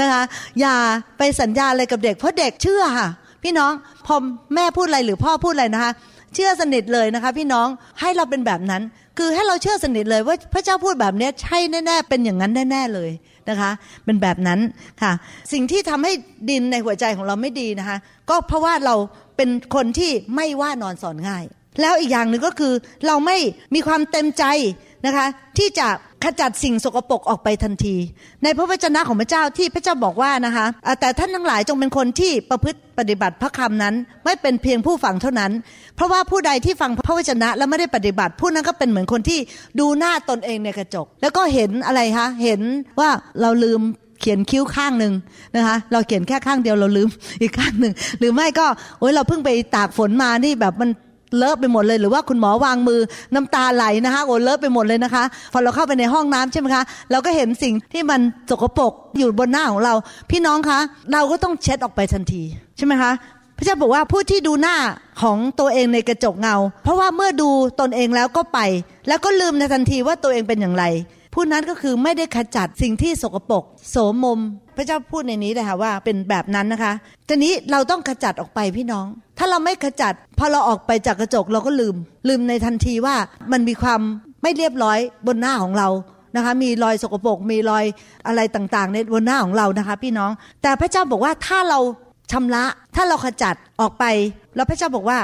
[0.00, 0.22] นะคะ
[0.60, 0.74] อย่า
[1.18, 3.08] ไปสัญญาอะไรกับเด็ก เพราะเด็กเชื่อค่ะ
[3.42, 3.72] พี่น้อง
[4.06, 4.14] พอ
[4.54, 5.92] แม่พูดอะไรหรือพ่อพูดอะไรนะคะ
[6.34, 7.68] เชื่อสนิทเลยนะคะ พี่น้อง
[8.00, 8.82] ให้เราเป็นแบบนั้น
[9.18, 13.10] คือให้เราเชื่อสนิทเลยว่าพระเจ้าพูดแบบนี้ใช่แน่ๆเป็นอย่างนั้นแน่ๆเลย
[13.50, 13.70] นะคะ
[14.04, 14.60] เป็นแบบนั้น
[15.02, 15.12] ค่ะ
[15.52, 16.12] สิ่งที่ทำให้
[16.50, 17.96] ดินในหัวใจของเราไม่ดีนะคะ
[18.30, 18.94] ก็เพราะว่าเรา
[19.36, 21.44] เป็นคนที่ไม่ว่านอนสอนง่าย
[21.80, 22.72] แล้วอีกอย่างหนึ่งก็คือ
[23.06, 23.36] เราไม่
[23.74, 24.44] มีความเต็มใจ
[25.06, 25.26] นะคะ
[25.58, 25.88] ที่จะ
[26.24, 27.96] ขจัดสิ่งสกปรกออกไปทันที
[28.42, 30.66] ในพระวจนะของพระเจ้าที่พระเจ้าบอกว่านะคะ
[31.00, 35.52] แต่ท่านทั้งหลายจงเป็นคนที่ประพฤติปฏิบัติพระคำนั้น ไม่เป็นเพียงผู้ฟังเท่านั้น
[35.96, 39.38] เพราะว่าผู้ใดที่ฟังพระวจนะแล้วไม่ได้ปฏิบัติ ผู้นั้นก็เป็นเหมือนคนที่
[39.80, 42.60] ดูหน้าตนเองในกระจก แล้วก็เห็นอะไรคะเห็น
[43.00, 43.10] ว่า
[43.40, 43.80] เราลืม
[44.20, 45.12] เขียนคิ้วข้างหนึ่ง
[45.56, 47.08] นะคะเราเขียนแค่ข้างเดียวเราลืม
[47.42, 48.66] อีกข้างหนึ่งหรือไม่ก็
[48.98, 50.90] โอ้ยเราเพิ่งไปตากฝนมานี่แบบมัน
[51.36, 53.00] เลอะไปหมดเลย หรือว่าคุณหมอวางมือ
[53.34, 59.94] น้ำตาไหลนะคะโอ้เลอะไปหมดเลยนะคะ พอเราเข้าไปในห้องน้ำใช่ไหมคะเราก็เห็นสิ่งที่มันสกปรกอยู่บนหน้าของเรา
[60.30, 60.78] พี่น้องคะ
[61.12, 62.42] เราก็ต้องเช็ดออกไปทันที
[62.76, 63.12] ใช่ไหมคะ
[63.56, 64.76] พระเจ้าบอกว่าผู้ที่ดูหน้า
[65.22, 67.48] ของตัวเองในกระจกเงา เพราะว่าเมื่อดู
[67.80, 68.58] ตนเองแล้วก็ไป
[69.08, 70.84] แล้วก็ลืมในทันทีว่าตัวเองเป็นอย่างไร
[71.34, 74.40] ผู้นั้นก็คือไม่ได้ขจัดสิ่งที่สกปรกโสมม
[74.76, 76.92] พระเจ้าพูดในนี้เลยค่ะว่าเป็นแบบนั้นนะคะ
[77.28, 79.06] ทีนี้เราต้องขจัดออกไปพี่น้อง
[79.38, 81.96] ถ้าเราไม่ขจัดพอเราออกไปจากกระจกเราก็ลืม
[82.28, 83.16] ลืมในทันทีว่า
[83.52, 84.00] มันมีความ
[84.42, 85.88] ไม่เรียบร้อยบนหน้าของเรา
[86.36, 87.84] นะคะมีรอยสกปรกมีรอย
[88.26, 90.30] อะไรต่างๆ ในบนหน้าของเรานะคะ พี่น้อง
[90.62, 91.78] แต่พระเจ้าบอกว่าถ้าเรา
[92.32, 92.64] ชำระ
[92.96, 94.04] ถ้าเราขจัดออกไป
[94.56, 95.18] แล้วพระเจ้าบอกว่า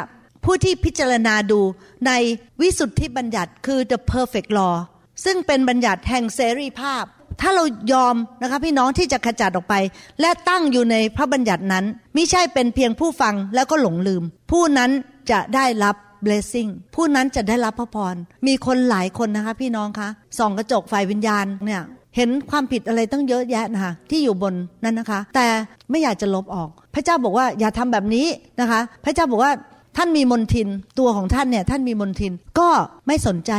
[0.45, 1.61] ผู้ที่พิจารณาดู
[2.07, 2.13] ใน
[2.61, 4.75] วิสุทธิบัญญัติคือ the perfect law
[5.25, 7.05] ซึ่งเป็นบัญญัติแห่งเสรีภาพ
[7.41, 9.75] ถ้าเรายอมนะคะพี่น้องที่จะขจัดออกไป
[10.21, 11.85] และตั้งอยู่ในพระบัญญัตินั้น
[12.17, 14.91] มิใช่เป็นเพียงผู้ฟังแล้วก็หลงลืม ผู้นั้น
[15.31, 18.15] จะได้รับ blessing ผู้นั้นจะได้รับพระพร
[18.47, 21.83] มีคนหลายคนนะคะพี่น้องคะส่องกระจกฝ่ายวิญญาณเนี่ย
[22.17, 24.55] เห็นความผิดอะไรตั้งเยอะแยะนะคะที่อยู่บน
[24.85, 25.47] นั้นนะคะ แต่
[25.91, 28.27] ไม่อยากจะลบออก พระเจ้าบอกว่าอย่าทำแบบนี้
[28.61, 29.53] นะคะ พระเจ้าบอกว่า
[29.97, 32.69] ท่านมีมนทินตัวของท่านเนี่ยท่านมีมนทินก็
[33.07, 33.53] ไม่สนใจ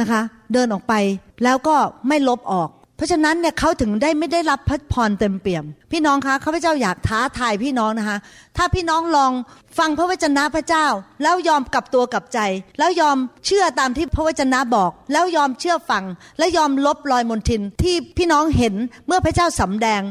[0.00, 0.20] นะคะ
[0.52, 0.94] เดินออกไป
[1.44, 1.76] แล้วก็
[2.08, 8.18] ไม่ลบออก เพราะฉะนั้นเนี่ยเขาถึงได้ไม่ได้รับพระพรเต็มเปี่ยม พี่น้องคะข้าพเจ้าอยากท้าทายพี่น้องนะคะ
[8.56, 9.32] ถ้าพี่น้องลอง
[9.78, 10.86] ฟังพระวจนะพระเจ้า
[11.22, 12.38] แล้วยอมกลับตัวกลับใจ
[12.78, 16.04] แล้วยอมเชื่อตามที่พระวจนะบอก แล้วยอมเชื่อฟัง
[16.38, 18.74] และยอมลบรอยมนทินที่พี่น้องเห็น
[19.06, 20.02] เมื่อพระเจ้าสำแดง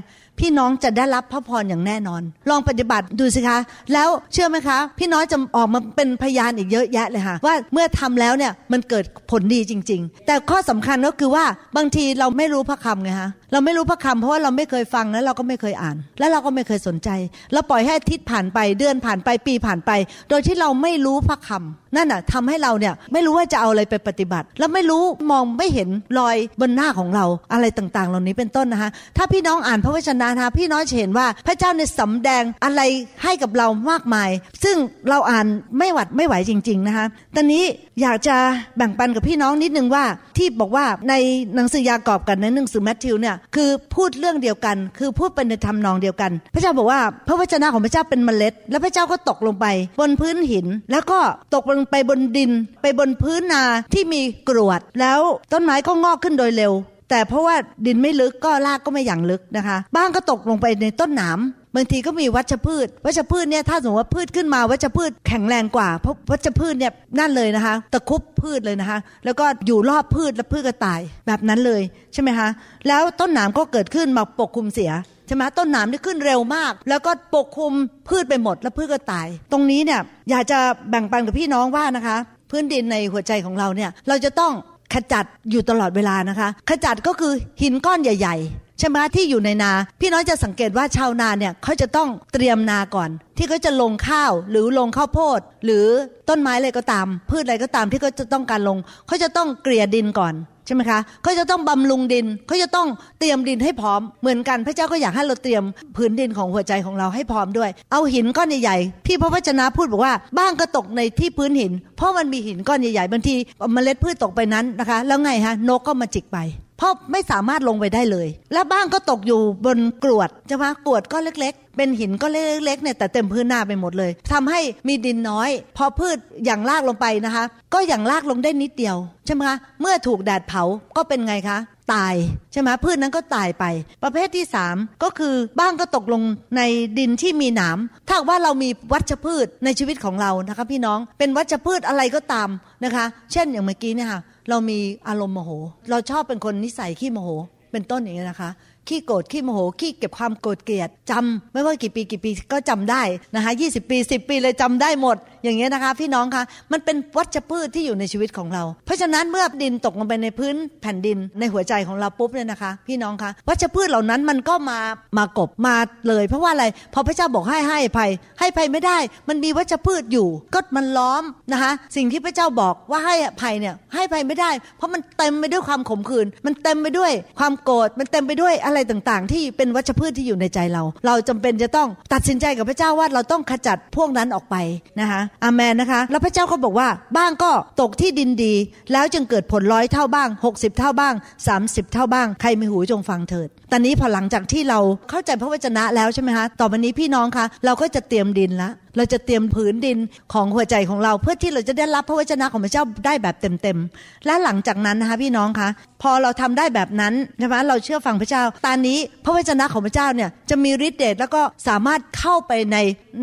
[0.42, 3.58] พี่น้องจะได้รับพระพรอย่างแน่นอน ลองปฏิบัติดูสิคะ
[3.94, 11.46] แล้วเชื่อไหมคะ พี่น้องจะออกมาเป็นพยานอีกเยอะแยะเลยค่ะ ว่าเมื่อทำแล้วเนี่ยมันเกิดผลดีจริง ๆ แต่ข้อสำคัญก็คือว่า
[11.78, 17.10] บางทีเราไม่รู้พระคำไงคะเราไม่รู้พระคำเพราะว่าเราไม่เคยฟังแล้วเราก็ไม่เคยอ่าน และเราก็ไม่เคยสนใจ
[17.54, 19.92] เราปล่อยให้อาทิตย์ผ่านไปเดือนผ่านไปปีผ่านไป
[20.30, 32.82] โดยที่เราไม่รู้พระคำนั่นน่ะทำให้เราเนี่ยไม่รู้ว่าจะเอาอะไรไปปฏิบัติ แล้วไม่รู้มองไม่เห็นรอยบนหน้าของเราอะไรต่างๆ เหล่านี้เป็นต้นนะคะถ้าพี่น้องอ่านพระวจนะนะคะพี่น้องเห็นว่าพระเจ้าในสำแดงอะไร
[33.24, 34.30] ให้กับเรามากมาย
[34.64, 34.78] ซึ่ง
[35.10, 35.46] เราอ่าน
[35.78, 37.64] ไม่หวัดไม่ไหวจริง ๆนะคะตอนนี้
[38.02, 38.38] อยากจะ
[38.78, 40.04] แบ่งปันกับพี่น้องนิดนึงว่า
[40.38, 41.14] ที่บอกว่าใน
[41.56, 49.66] หนังสือยากอบกันในหนังสือแมทธิวเนี่ยคือพูดเรื่องเดียวกัน คือพูดเป็นในทำนองเดียวกัน พระเจ้าบอกว่าพระวจนะของพระเจ้าเป็นเมล็ด แล้วพระเจ้าก็ตกลงไป
[50.00, 51.20] บนพื้นหิน แล้วก็
[51.56, 53.64] ตกลงไปบนดิน ไปบนพื้นนา
[53.94, 55.20] ที่มีกรวด แล้ว
[55.54, 56.74] ต้นไม้ก็งอกขึ้นโดยเร็ว
[57.12, 61.40] แต่เพราะว่าดินไม่ลึกก็รากก็ไม่อย่างลึกนะคะ บ้างก็ตกลงไปในต้นหนาม
[61.76, 71.82] บางทีก็มีวัชพืช วัชพืชเนี่ยถ้าสมมติว่าพืชขึ้นมาวัชพืชแข็งแรงกว่า เพราะวัชพืชเนี่ยนั่นเลยนะคะตะคุบพืชเลยนะคะ แล้วก็อยู่รอบพืชแล้วพืชก็ตายแบบนั้นเลย
[72.14, 72.50] ใช่ไหมคะ
[72.88, 74.92] แล้วต้นหนามก็เกิดขึ้นมาปกคลุมเสีย
[75.28, 77.74] ใช่ไหมต้นหนามที่ขึ้นเร็วมาก แล้วก็ปกคลุม
[78.10, 80.60] พืชไปหมดแล้วพืชก็ตาย ตรงนี้เนี่ยอยากจะ
[80.90, 82.18] แบ่งปันกับพี่น้องว่านะคะ
[82.52, 84.54] พื้นดินในหัวใจของเราเนี่ยเราจะต้อง
[84.94, 95.86] ขจัดอยู่ตลอดเวลานะคะ ขจัดก็คือหินก้อนใหญ่ๆใช่ไหมที่อยู่ในนา พี่น้อยจะสังเกตว่าชาวนาเนี่ยเขาจะต้องเตรียมนาก่อน ที่เขาจะลงข้าวหรือลงข้าวโพด หรือ
[96.30, 98.78] ต้นไม้อะไรก็ตาม พืชอะไรก็ตามที่เขาจะต้องการลง
[99.08, 100.34] เขาจะต้องเกลี่ยดินก่อน
[100.66, 102.88] ใช่ไหมคะเขาจะต้องบำรุงดินเขาจะต้อง
[103.20, 105.64] เตรียมดินให้พร้อมเหมือนกันพระเจ้าก็อยากให้เราเตรียม
[105.98, 113.36] พื้นดินของหัวใจของเราให้พร้อมด้วย เอาหินก้อนใหญ่ๆพี่พระวจนะพูดบอกว่าบ้างก็ตกในที่พื้นหิน เพราะมันมีหินก้อนใหญ่ๆบางที
[113.74, 116.38] เมล็ดพืชตกไปนั้นนะคะ แล้วไงฮะนกก็มาจิกไป
[116.82, 130.64] เพราะไม่สามารถลงไปได้เลย และบ้างก็ตกอยู่บนกรวดใช่ไหมกรวดก็เล็ก ๆ เป็นหินก็เล็กๆเนี่ยแต่เต็มพื้นหน้าไปหมดเลยทำให้มีดินน้อย พอพืชอย่างลากลงไปนะคะ ก็อย่างลากลงได้นิดเดียวใช่ไหมคะเมื่อถูกแดดเผา
[130.98, 131.58] ก็เป็นไงคะ
[131.94, 132.16] ตาย
[132.52, 133.66] ใช่ไหมพืชนั้นก็ตายไป
[134.04, 136.22] ประเภทที่ 3 ก็คือบ้างก็ตกลง
[136.58, 136.62] ใน
[137.00, 137.78] ดินที่มีหนาม
[138.08, 142.50] ถ้าว่าเรามีวัชพืชในชีวิตของเรานะคะพี่น้องเป็นวัชพืชอะไรก็ตาม
[142.84, 145.52] นะคะ เช่นอย่างเมื่อกี้เนี่ยค่ะเรามีอารมณ์โมโห
[145.90, 147.30] เราชอบเป็นคนนิสัยขี้โมโห
[147.72, 148.50] เป็นต้นอย่างนี้ยนะคะ
[148.88, 153.02] ขี้โกรธขี้โมโหขี้เก็บความโกรธเกลียดจำไม่ว่ากี่ปีกี่ปีก็จำได้
[153.36, 164.80] นะคะยีปี 10 ปีเลยจำได้หมด อย่างเงี้ยนะคะ พี่น้องคะมันเป็นวัชพืชที่อยู่ในชีวิตของเรา เพราะฉะนั้นเมื่อดินตกลงไปในพื้นแผ่นดินในหัวใจของเราปุ๊บเนี่ยนะคะ พี่น้องคะวัชพืชเหล่านั้นมันก็มา
[165.18, 165.76] มากบมา
[166.08, 168.10] เลย เพราะว่าอะไรพอพระเจ้าบอกให้ให้ภัย
[168.40, 168.98] ให้ภัยไม่ได้
[169.30, 184.56] มันมีวัชพืชอยู่ ก็มันล้อมนะคะสิ่งที่พระเจ้าบอกว่าให้ภัยเนี่ยให้ภัยไม่ได้ เพราะมันเต็มไปด้วยความขมขื่นมันเต็มไปด้วยความโกรธมันเต็มไปด้วยอะะไรต่างๆ ที่เป็นวัชพืชที่อยู่ในใจเรา เราจำเป็นจะต้องตัดสินใจกับพระเจ้าว่าเราต้องขจัดพวกนั้นออกไป
[185.00, 187.52] นะคะอาเมนนะคะ แล้วพระเจ้าก็บอกว่าบ้างก็
[187.82, 188.54] ตกที่ดินดี
[188.94, 191.14] แล้วจึงเกิดผลร้อยเท่าบ้าง 60 เท่าบ้าง
[191.54, 199.98] 30 เท่าบ้าง ใครมีหูจงฟังเถิดตอนนี้พอหลังจากที่เราเข้าใจพระวจนะแล้วใช่ไหมคะต่อไปนี้พี่น้องคะเราก็จะเตรียมดินละเราจะเตรียมผืนดิน
[200.34, 205.70] ของหัวใจของเราเพื่อที่เราจะได้รับพระวจนะของพระเจ้าได้แบบเต็มๆ และหลังจากนั้นนะคะพี่น้องคะ
[206.02, 212.78] พอเราทำได้แบบนั้นใช่ไหมเราเชื่อฟังพระเจ้า ตอนนี้พระวจนะของพระเจ้าเนี่ยจะมีฤทธิ์เดชแล้วก็สามารถเข้าไปใน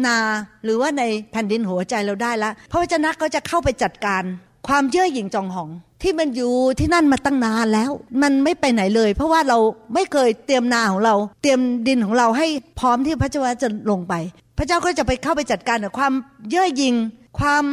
[0.06, 0.18] นา
[0.64, 1.02] หรือว่าใน
[1.32, 4.22] แผ่นดินหัวใจเราได้ล้วพระวจนะก็จะเข้าไปจัดการ
[4.68, 5.70] ความเย่อหยิ่งจองหอง
[6.02, 7.90] ที่มันอยู่ที่นั่นมาตั้งนานแล้ว
[8.22, 9.58] มันไม่ไปไหนเลย เพราะว่าเรา
[9.94, 12.46] ไม่เคยเตรียมนาของเรา เตรียมดินของเราให้
[12.80, 14.14] พร้อมที่พระเจ้าจะลงไป
[14.58, 16.12] พระเจ้าก็จะไปเข้าไปจัดการกับความ
[16.50, 16.94] เย่อหยิ่ง
[17.38, 17.64] ความ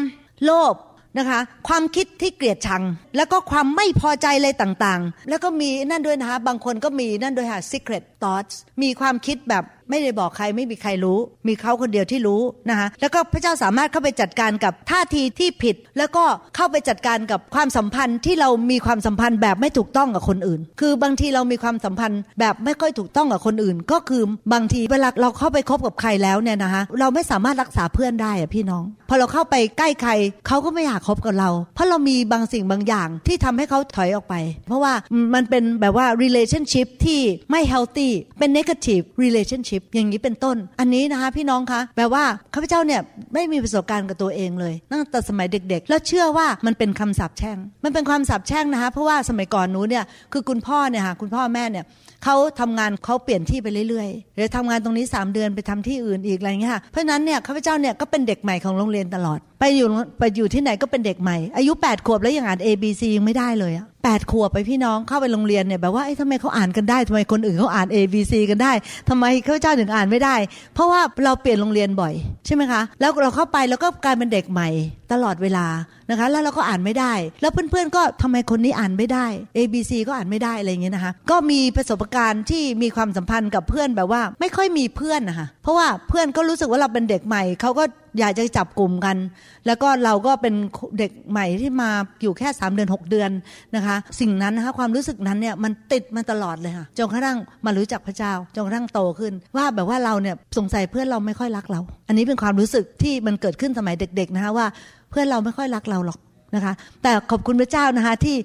[0.44, 0.74] โลภ
[1.18, 2.84] นะคะ ความคิดที่เกลียดชัง
[3.16, 16.24] แล้วก็ความไม่พอใจอะไรต่างๆ แล้วก็มีนั่นด้วยนะคะ บางคนก็มีนั่นด้วยค่ะ secret thoughts มีความคิดแบบ ไม่ได้บอกใครไม่มีใครรู้ มีเขาคนเดียวที่รู้นะคะแล้วก็พระเจ้าสามารถเข้าไปจัดการกับท่าทีที่ผิด แล้วก็
[16.56, 24.24] เข้าไปจัดการกับความสัมพันธ์ที่เรามีความสัมพันธ์แบบไม่ถูกต้องกับคนอื่น คือบางทีเรามีความสัมพันธ์แบบไม่ค่อยถูกต้องกับคนอื่น ก็คือ
[24.54, 30.12] บางทีเวลาเราเข้าไปคบกับใครแล้วเนี่ยนะคะเราไม่สามารถรักษาเพื่อนได้อะพี่น้อง พอเราเข้าไปใกล้ใคร
[30.48, 34.36] เขาก็ไม่อยากคบกับเรา เพราะเรามีบางสิ่งบางอย่างที่ทำให้เขาถอยออกไป
[34.68, 34.94] เพราะว่า
[35.34, 37.22] มันเป็นแบบว่า relationship ที่
[37.52, 38.10] ไม่ healthy
[38.40, 42.24] เป็น negative relationship อย่างนี้เป็นต้น อันนี้นะคะพี่น้องคะแปลว่า
[42.54, 43.02] ข้าพเจ้าเนี่ย
[43.34, 50.04] ไม่มีประสบการณ์กับตัวเองเลยตั้งแต่สมัยเด็กๆ แล้วเชื่อว่ามันเป็นคำสาปแช่ง มันเป็นความสาปแช่งนะคะเพราะว่าสมัยก่อนหนูเนี่ย
[50.34, 51.86] คือคุณพ่อเนี่ยค่ะคุณพ่อแม่เนี่ย
[52.26, 59.88] เขาทำงานเขาเปลี่ยนที่ไปเรื่อยๆหรือทำงานตรงนี้ 3 เดือนไปทำที่อื่นอีกอะไรเงี้ยค่ะเพราะฉะนั้นเนี่ยข้าพเจ้าเนี่ยก็เป็นเด็กใหม่ของโรงเรียนตลอด ไปอยู่
[60.20, 68.72] ไปอยู่ที่ไหนก็เป็นเด็กใหม่ อายุ 8 ขวบแล้วยังอ่าน A B C ยังไม่ได้เลยอะแปดขวบไปพี่น้องเข้าไปโรงเรียนเนี่ยแบบว่าไอ้ทำไมเขาอ่านกันได้ทำไมคนอื่นเขาอ่าน A B C กันได้
[69.10, 70.36] ทำไมข้าพเจ้าถึงอ่านไม่ได้
[70.74, 72.14] เพราะว่าเราเปลี่ยนโรงเรียนบ่อย
[72.46, 74.70] ใช่ไหมคะแล้วเราเข้าไปแล้วก็กลายเป็นเด็กใหม่
[75.12, 75.68] ตลอดเวลา
[76.10, 79.26] นะคะ แล้วเราก็อ่านไม่ได้ แล้วเพื่อนๆก็ทำไมคนนี้อ่านไม่ได้
[79.58, 87.84] A B C ก็อ่านไม่ได้อะไรอย่างเงี้ยนะคะ ก็มีประสบการณ์ที่มีความสัมพันธ์กับเพื่อนแบบว่าไม่ค่อยมีเพื่อนนะคะเพราะว่าเพื่อนก็รู้สึกว่าเราเป็นเด็กใหม่เขาก็
[88.20, 89.18] อยากจะจับกลุ่มกัน
[89.66, 90.54] แล้วก็เราก็เป็น
[91.00, 91.90] เด็กใหม่ที่มา
[92.22, 93.32] อยู่แค่ 3 เดือน 6 เดือน
[93.76, 104.66] นะคะ สิ่งนั้นนะคะความรู้สึกนั้นเนี่ยมันติดมาตลอดเลยค่ะจนกระทั่งมารู้จักพระเจ้าจนกระทั่งโตขึ้น ว่าแบบว่าเราเนี่ยสงสัยเพื่อนเราไม่ค่อยรักเรา อันนี้เป็นความรู้สึกที่มันเกิดขึ้นสมัยเด็กๆนะคะว่า
[105.10, 106.20] เพื่อนเราไม่ค่อยรักเราหรอก
[106.56, 108.36] นะคะแต่ขอบคุณพระเจ้านะคะที่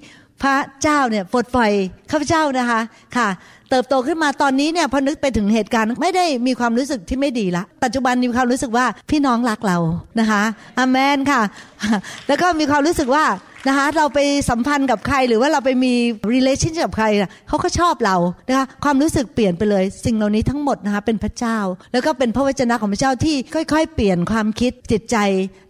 [0.43, 1.71] พระเจ้าเนี่ยปลดปล่อย
[2.11, 2.81] ข้าพเจ้านะคะ
[3.17, 3.27] ค่ะ
[3.69, 9.77] เติบโตขึ้นมาตอนนี้เนี่ยพอนึกไปถึงเหตุการณ์ไม่ได้มีความรู้สึกที่ไม่ดีละปัจจุบันมีความรู้สึกว่าพี่น้องรักเรา
[10.19, 10.43] นะคะ
[10.79, 11.41] อเมนค่ะ
[12.27, 13.25] แล้วก็มีความรู้สึกว่า
[13.67, 15.93] นะคะเราไปสัมพันธ์กับใครหรือว่าเราไปมี
[16.33, 18.15] relation กับใครนะเขาก็ชอบเรา
[18.49, 21.57] นะคะความรู้สึกเปลี่ยนไปเลย สิ่งเหล่านี้ทั้งหมดนะคะเป็นพระเจ้า
[21.93, 25.17] แล้วก็เป็นพระวจนะของพระเจ้าที่ค่อย ๆ เปลี่ยนความคิดจิตใจ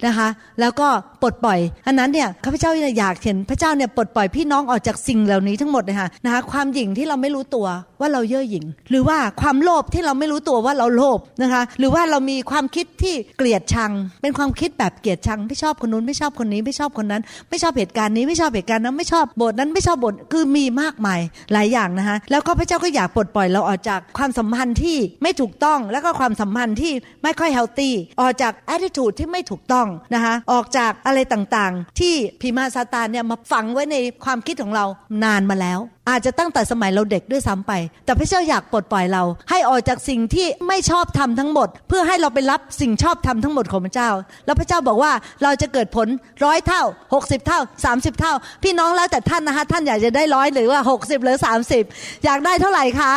[0.06, 0.28] นะคะ
[0.60, 0.88] แล้วก็
[1.22, 7.68] ปลดปล่อยอันนั้นเนี่ยข้าพเจ้าอยากเห็นพระเจ้าเนี่ยปลดปล่อยพี่น้องออกจากสิ่งเหล่านี้ทั้งหมดเลยค่ะนะคะความหยิ่งที่เราไม่รู้ตัว
[8.00, 21.20] ว่าเราเย่อหยิ่ง หรือว่าความโลภที่เราไม่รู้ตัวว่าเราโลภนะคะหรือว่าเรามีความคิดที่เกลียดชัง เป็นความคิดแบบเกลียดชัง ไม่ชอบคนนู้นไม่ชอบคนนี้ไม่ชอบคนนั้น ไม่ชอบเหตุการณ์นี้ไม่ชอบเหตุการณ์นั้นไม่ชอบบทนั้นไม่ชอบบทคือมีมากมาย
[21.54, 34.86] หลายอย่างนะคะแล้วก็พระเจ้าก็อยากปลดปล่อยเราออกจากความสัมพันธ์ที่ไม่ถูกต้อง แล้วก็ความสัมพันธ์ที่ไม่ค่อยเฮลตี้ออกจากแอดดิทูดที่ไม่ถูกต้องนะคะออกจากอะไรต่างๆ ที่พิมาซาตานเนี่ยมาฝังไว้ในความคิดของเรา
[35.24, 35.80] นานมาแล้ว
[36.12, 37.72] อาจจะตั้งแต่สมัยเราเด็กด้วยซ้ำไป
[38.06, 44.10] แต่พระเจ้าอยากปลดปล่อยเรา ให้ออกจากสิ่งที่ไม่ชอบทำทั้งหมด เพื่อให้เราไปรับสิ่งชอบทำทั้งหมดของพระเจ้า
[44.46, 45.12] แล้วพระเจ้าบอกว่า
[45.44, 46.08] เราจะเกิดผล
[46.46, 46.84] ร้อยเท่า
[47.14, 47.60] 60 เท่า
[47.90, 48.34] 30 เท่า
[48.64, 51.38] พี่น้องแล้วแต่ท่านนะคะท่านอยากจะได้ร้อยหรือว่า 60 หรือ
[51.82, 53.14] 30 อยากได้เท่าไหร่คะ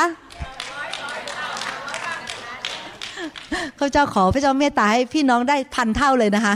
[3.79, 6.55] ข้าเจ้าขอพระเจ้าเมตตาให้พี่น้องได้พันเท่าเลยนะคะ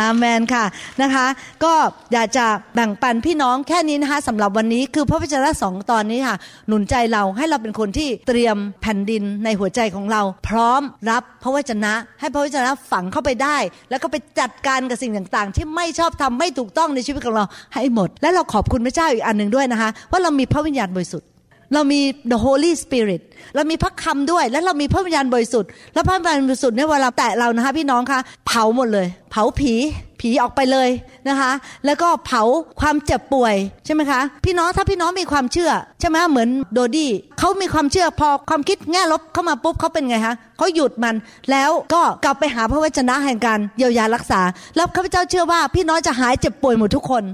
[0.00, 0.64] อาเมนค่ะ
[1.02, 1.26] นะคะ
[1.64, 1.72] ก็
[2.12, 6.36] อยากจะแบ่งปันพี่น้องแค่นี้นะคะสำหรับวันนี้คือพระวจนะสองตอนนี้ค่ะ
[6.68, 13.56] หนุนใจเราให้เราเป็นคนที่เตรียมแผ่นดินในหัวใจของเรา พร้อมรับพระวจนะ ให้พระวจนะฝังเข้าไปได้
[13.90, 17.44] แล้วก็ไปจัดการกับสิ่งต่างๆ ที่ไม่ชอบทำไม่ถูกต้องในชีวิตของเรา
[17.74, 21.27] ให้หมด และเราขอบคุณพระเจ้าอีกอันหนึ่งด้วยนะคะ ว่าเรามีพระวิญญาณบริสุทธิ์
[21.74, 22.00] เรามี
[22.30, 23.22] the Holy Spirit
[23.54, 29.74] เรามีพระคำด้วย และเรามีพระวิญญาณบริสุทธิ์ แล้วพระวิญญาณบริสุทธิ์เนี่ยเวลาแตะเรานะคะพี่น้องคะเผาหมดเลย เผาผี
[30.20, 30.88] ผีออกไปเลย
[31.28, 31.50] นะคะ
[31.86, 32.42] แล้วก็เผา
[32.80, 33.54] ความเจ็บป่วย
[33.84, 41.14] ใช่ไหมคะ พี่น้องถ้าพี่น้องมีความเชื่อใช่ไหมเหมือนโดดี้เขามีความเชื่อพอความคิดแง่ลบเข้ามาปุ๊บเขาเป็นไงคะเขาหยุดมัน
[41.50, 44.40] แล้วก็กลับไปหาพระวจนะแห่งการเยียวยารักษา
[44.76, 47.24] แล้วข้าพเจ้าเชื่อว่า พี่น้องจะหายเจ็บป่วยหมดทุกคน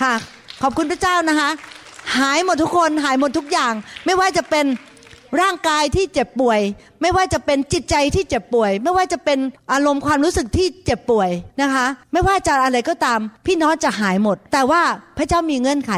[0.00, 0.14] ค่ะ
[0.62, 1.50] ขอบคุณพระเจ้านะคะ
[2.16, 3.74] หายหมดทุกคนหายหมดทุกอย่าง
[4.06, 4.66] ไม่ว่าจะเป็น
[5.40, 6.60] ร่างกายที่เจ็บป่วย
[7.02, 9.38] ไม่ว่าจะเป็นจิตใจที่เจ็บป่วย ไม่ว่าจะเป็น
[9.72, 11.30] อารมณ์ความรู้สึกที่เจ็บป่วย
[11.62, 14.82] นะคะ ไม่ว่าจะอะไรก็ตาม พี่น้องจะหายหมด แต่ว่า
[15.18, 15.92] พระเจ้ามีเงื่อนไข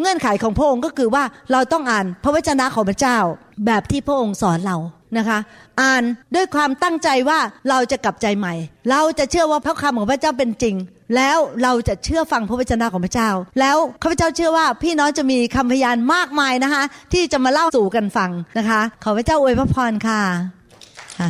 [0.00, 3.18] เงื่อนไขของพระองค์ก็คือว่าเราต้องอ่านพระวจนะของพระเจ้า
[3.66, 4.76] แบบที่พระองค์สอนเรา
[5.18, 5.38] นะคะ
[5.80, 6.02] อ่าน
[6.34, 8.54] ด้วยความตั้งใจว่าเราจะกลับใจใหม่
[8.90, 10.76] เราจะเชื่อว่าพระคำของพระเจ้าเป็นจริง
[11.16, 20.20] แล้วเราจะเชื่อฟังพระวจนะของพระเจ้า แล้วข้าพเจ้าเชื่อว่าพี่น้องจะมีคำพยานมากมายนะคะ ที่จะมาเล่าสู่กันฟังนะคะ ขอพระเจ้าอวยพระพรค่ะ
[21.20, 21.28] ค่ะ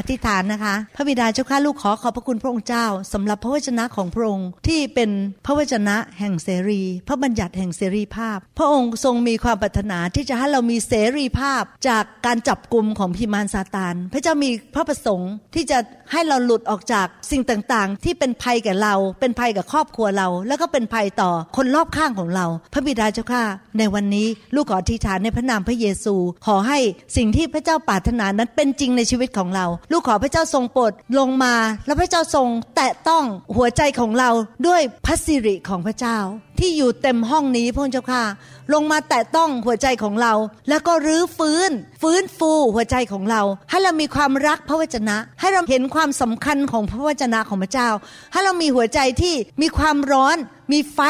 [0.00, 5.10] อธิษฐานนะคะ พระบิดาเจ้าข้าลูกขอขอบพระคุณพระองค์เจ้าสำหรับพระวจนะของพระองค์ที่เป็น
[5.46, 15.78] พระวจนะแห่งเสรี พระบัญญัติแห่งเสรีภาพ พระองค์ทรงมีความปรารถนาที่จะให้เรามีเสรีภาพจากการจับกลุ่มของพิมานซาตาน พระเจ้ามีพระประสงค์ที่จะ
[16.12, 23.44] ให้เราหลุดออกจากสิ่งต่างๆ ที่เป็นภัยแก่เรา เป็นภัยกับครอบครัวเรา แล้วก็เป็นภัยต่อคนรอบข้างของเรา พระบิดาเจ้าข้า
[23.78, 26.14] ในวันนี้ลูกขออธิษฐานในพระนามพระเยซู
[26.46, 26.78] ขอให้
[27.16, 31.54] สิ่งที่พระเจ้าปรารถนานั้นเป็นจริงในชีวิตของเราลูกขอพระเจ้าทรงโปรดลงมา
[31.86, 33.24] แล้วพระเจ้าทรงแตะต้อง
[33.56, 34.30] หัวใจของเรา
[34.66, 36.18] ด้วยพระสิริของพระเจ้า
[36.58, 38.24] ที่อยู่เต็มห้องนี้พระเจ้าค่ะ
[38.72, 40.32] ลงมาแตะต้องหัวใจของเรา
[40.68, 41.70] แล้วก็รื้อฟื้น
[42.02, 47.88] ฟื้นฟูหัวใจของเรา ให้เรามีความรักพระวจนะ ให้เราเห็นความสำคัญของพระวจนะของพระเจ้า
[48.32, 50.36] ให้เรามีหัวใจที่มีความร้อน
[50.72, 51.00] มีไฟ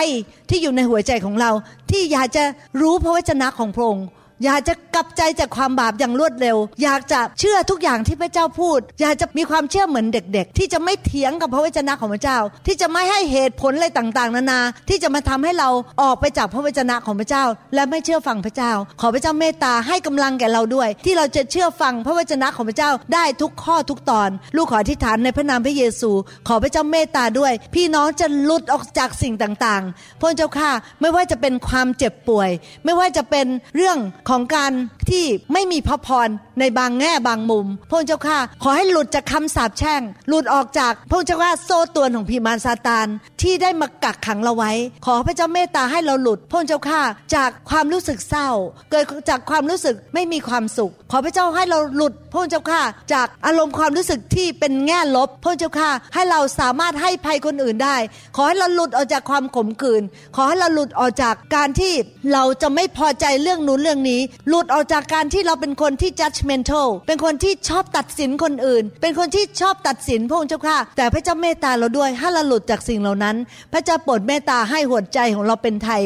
[0.50, 1.50] ที่อยู่ในหัวใจของเรา
[1.90, 2.44] ที่อยากจะ
[2.80, 4.06] รู้พระวจนะของพระองค์
[4.44, 15.70] อยากจะกลับใจจากความบาปอย่างรวดเร็ว อยากจะเชื่อทุกอย่างที่พระเจ้าพูด อยากจะมีความเชื่อเหมือนเด็ก ๆ ที่จะไม่เถียงกับพระวจนะของพระเจ้า ที่จะไม่ให้เหตุผลอะไรต่างๆ นานา ที่จะมาทำให้เรา
[16.02, 26.10] ออกไปจากพระวจนะของพระเจ้า และไม่เชื่อฟังพระเจ้า ขอพระเจ้าเมตตาให้กำลังแก่เราด้วย ที่เราจะเชื่อฟังพระวจนะของพระเจ้าได้ทุกข้อทุกตอน ลูกขออธิษฐานในพระนามพระเยซู
[26.48, 30.70] ขอพระเจ้าเมตตาด้วย พี่น้องจะหลุดออกจากสิ่งต่างๆพระเจ้าข้า
[31.00, 32.50] ไม่ว่าจะเป็นความเจ็บป่วย
[32.84, 33.98] ไม่ว่าจะเป็นเรื่อง
[34.30, 34.72] ของการ
[35.10, 36.28] ที่ไม่มีพระพร
[36.60, 43.06] ในบางแง่บางมุม พระเจ้าข้าขอให้หลุดจากคำสาปแช่ง หลุดออกจากพระเจ้าข้าโซ่ตรวนของพิมานซาตาน
[43.42, 44.72] ที่ได้มากักขังเราไว้
[45.06, 47.00] ขอพระเจ้าเมตตาให้เราหลุด พระเจ้าข้า
[47.34, 48.48] จากความรู้สึกเศร้า
[48.90, 52.80] เกิดจากความรู้สึกไม่มีความสุข ขอพระเจ้าให้เราหลุด พระเจ้าข้า
[53.12, 57.96] จากอารมณ์ความรู้สึกที่เป็นแง่ลบ พระเจ้าข้าให้เราสามารถให้ภัยคนอื่นได้
[58.36, 60.02] ขอให้เราหลุดออกจากความขมขื่น
[60.36, 61.92] ขอให้เราหลุดออกจากการที่
[62.32, 73.36] เราจะไม่พอใจเรื่องนู้นเรื่องนี้หลุดออกจากการที่เราเป็นคนที่ judgmental เป็นคนที่ชอบตัดสินคนอื่น เป็นคนที่ชอบตัดสินพระองค์เจ้าข้าแต่พระเจ้าเมตตาเราด้วยให้เราหลุดจากสิ่งเหล่านั้น
[73.72, 76.02] พระเจ้าโปรดเมตตาให้หัวใจของเราเป็นไทย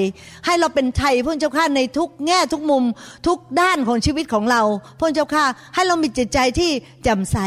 [0.46, 2.84] ให้เราเป็นไทยพระเจ้าข้าในทุกแง่ทุกมุม
[3.26, 4.62] ทุกด้านของชีวิตของเรา
[4.98, 5.44] พระเจ้าข้า
[5.74, 6.70] ให้เรามีจิตใจที่
[7.04, 7.38] แจ่มใส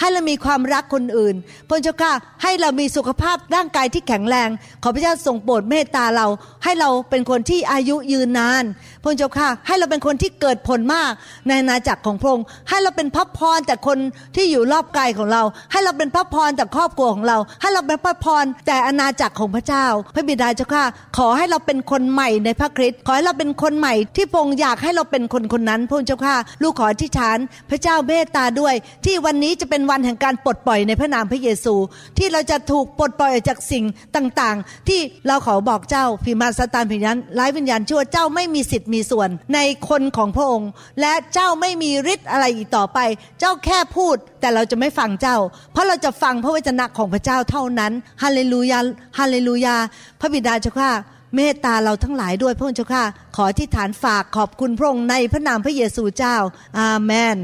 [0.00, 1.34] ให้เรามีความรักคนอื่น
[1.68, 2.12] พระเจ้าข้า
[2.42, 4.48] ให้เรามีสุขภาพร่างกายที่แข็งแรง
[4.82, 6.26] ขอพระเจ้าทรงโปรดเมตตาเรา
[6.64, 8.64] ให้เราเป็นคนที่อายุยืนนาน
[9.02, 11.10] พระเจ้าข้าให้เราเป็นคนนที่เกิดผลมาก
[11.48, 13.98] ในอาจักรของพระองค์ ให้เราเป็นพระพรแต่คน
[14.36, 15.42] ที่อยู่รอบกายของเรา
[15.72, 20.84] ให้เราเป็นพระพรแต่ครอบครัวของเรา ให้เราเป็นพระพรแต่อาณาจักรของพระเจ้า พระบิดาเจ้าข้า
[21.16, 27.38] ขอให้เราเป็นคนใหม่ในพระคริสต์ขอให้เราเป็นคนใหม่ที่พระองค์อยากให้เราเป็นคนคนนั้นพระเจ้าข้าลูกขออธิษฐาน
[27.70, 31.74] พระเจ้าเมตตาด้วย ที่วันนี้จะเป็นวันแห่งการปลดปล่อยในพระนามพระเยซู
[32.18, 33.84] ที่เราจะถูกปลดปล่อยจากสิ่ง
[34.16, 39.58] ต่างๆ ที่เราขอบอกเจ้าพิมาสตานพิญญาณร้ายวิญญาณชั่วเจ้าไม่มีสิทธิ์มีส่วน ใน
[39.90, 40.70] คนของพระองค์
[41.00, 42.98] และเจ้าไม่มีฤทธิ์อะไรอีกต่อไป
[43.40, 45.36] เจ้าแค่พูด แต่เราจะไม่ฟังเจ้า
[45.72, 48.78] เพราะเราจะฟังพระวจนะของพระเจ้าเท่านั้นฮาเลลูยา
[49.18, 49.76] ฮาเลลูยา
[50.20, 50.90] พระบิดาเจ้าข้า
[51.36, 53.04] เมตตาเราทั้งหลายด้วยพระองค์เจ้าข้า
[53.36, 56.36] ขอที่ฐานฝากขอบคุณพระองค์ในพระนามพระเยซูเจ้า
[56.80, 57.36] อาเมน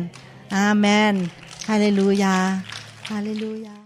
[0.56, 1.14] อาเมน
[1.68, 2.36] ฮาเลลูยา
[3.10, 3.85] ฮาเลลูยา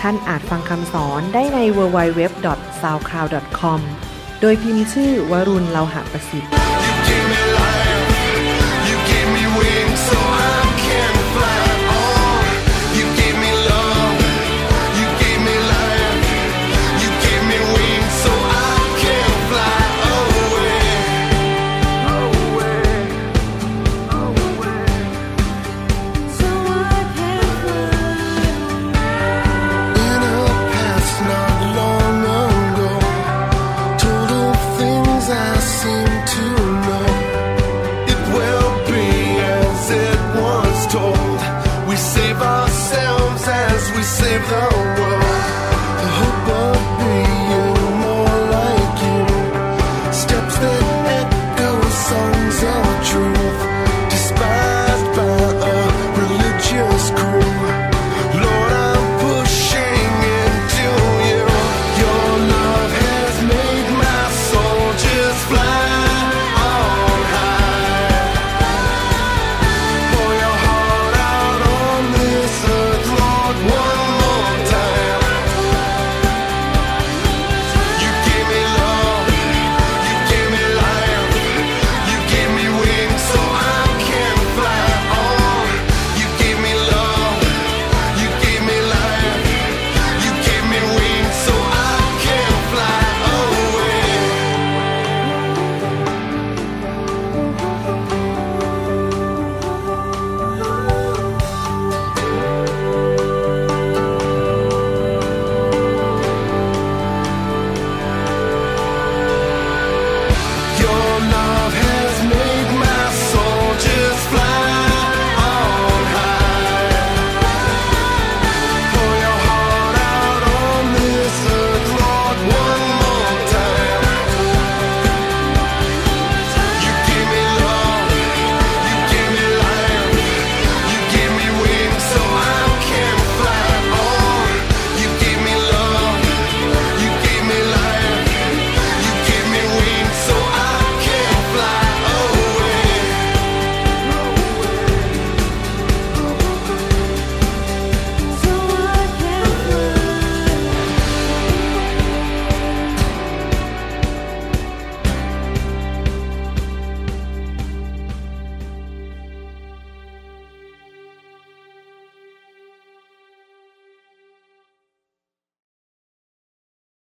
[0.00, 3.80] ท่านอาจฟังคำสอนได้ใน www.soundcloud.com
[4.40, 6.69] โดยพิมพ์ชื่อวรุณเลาหะประสิทธิ์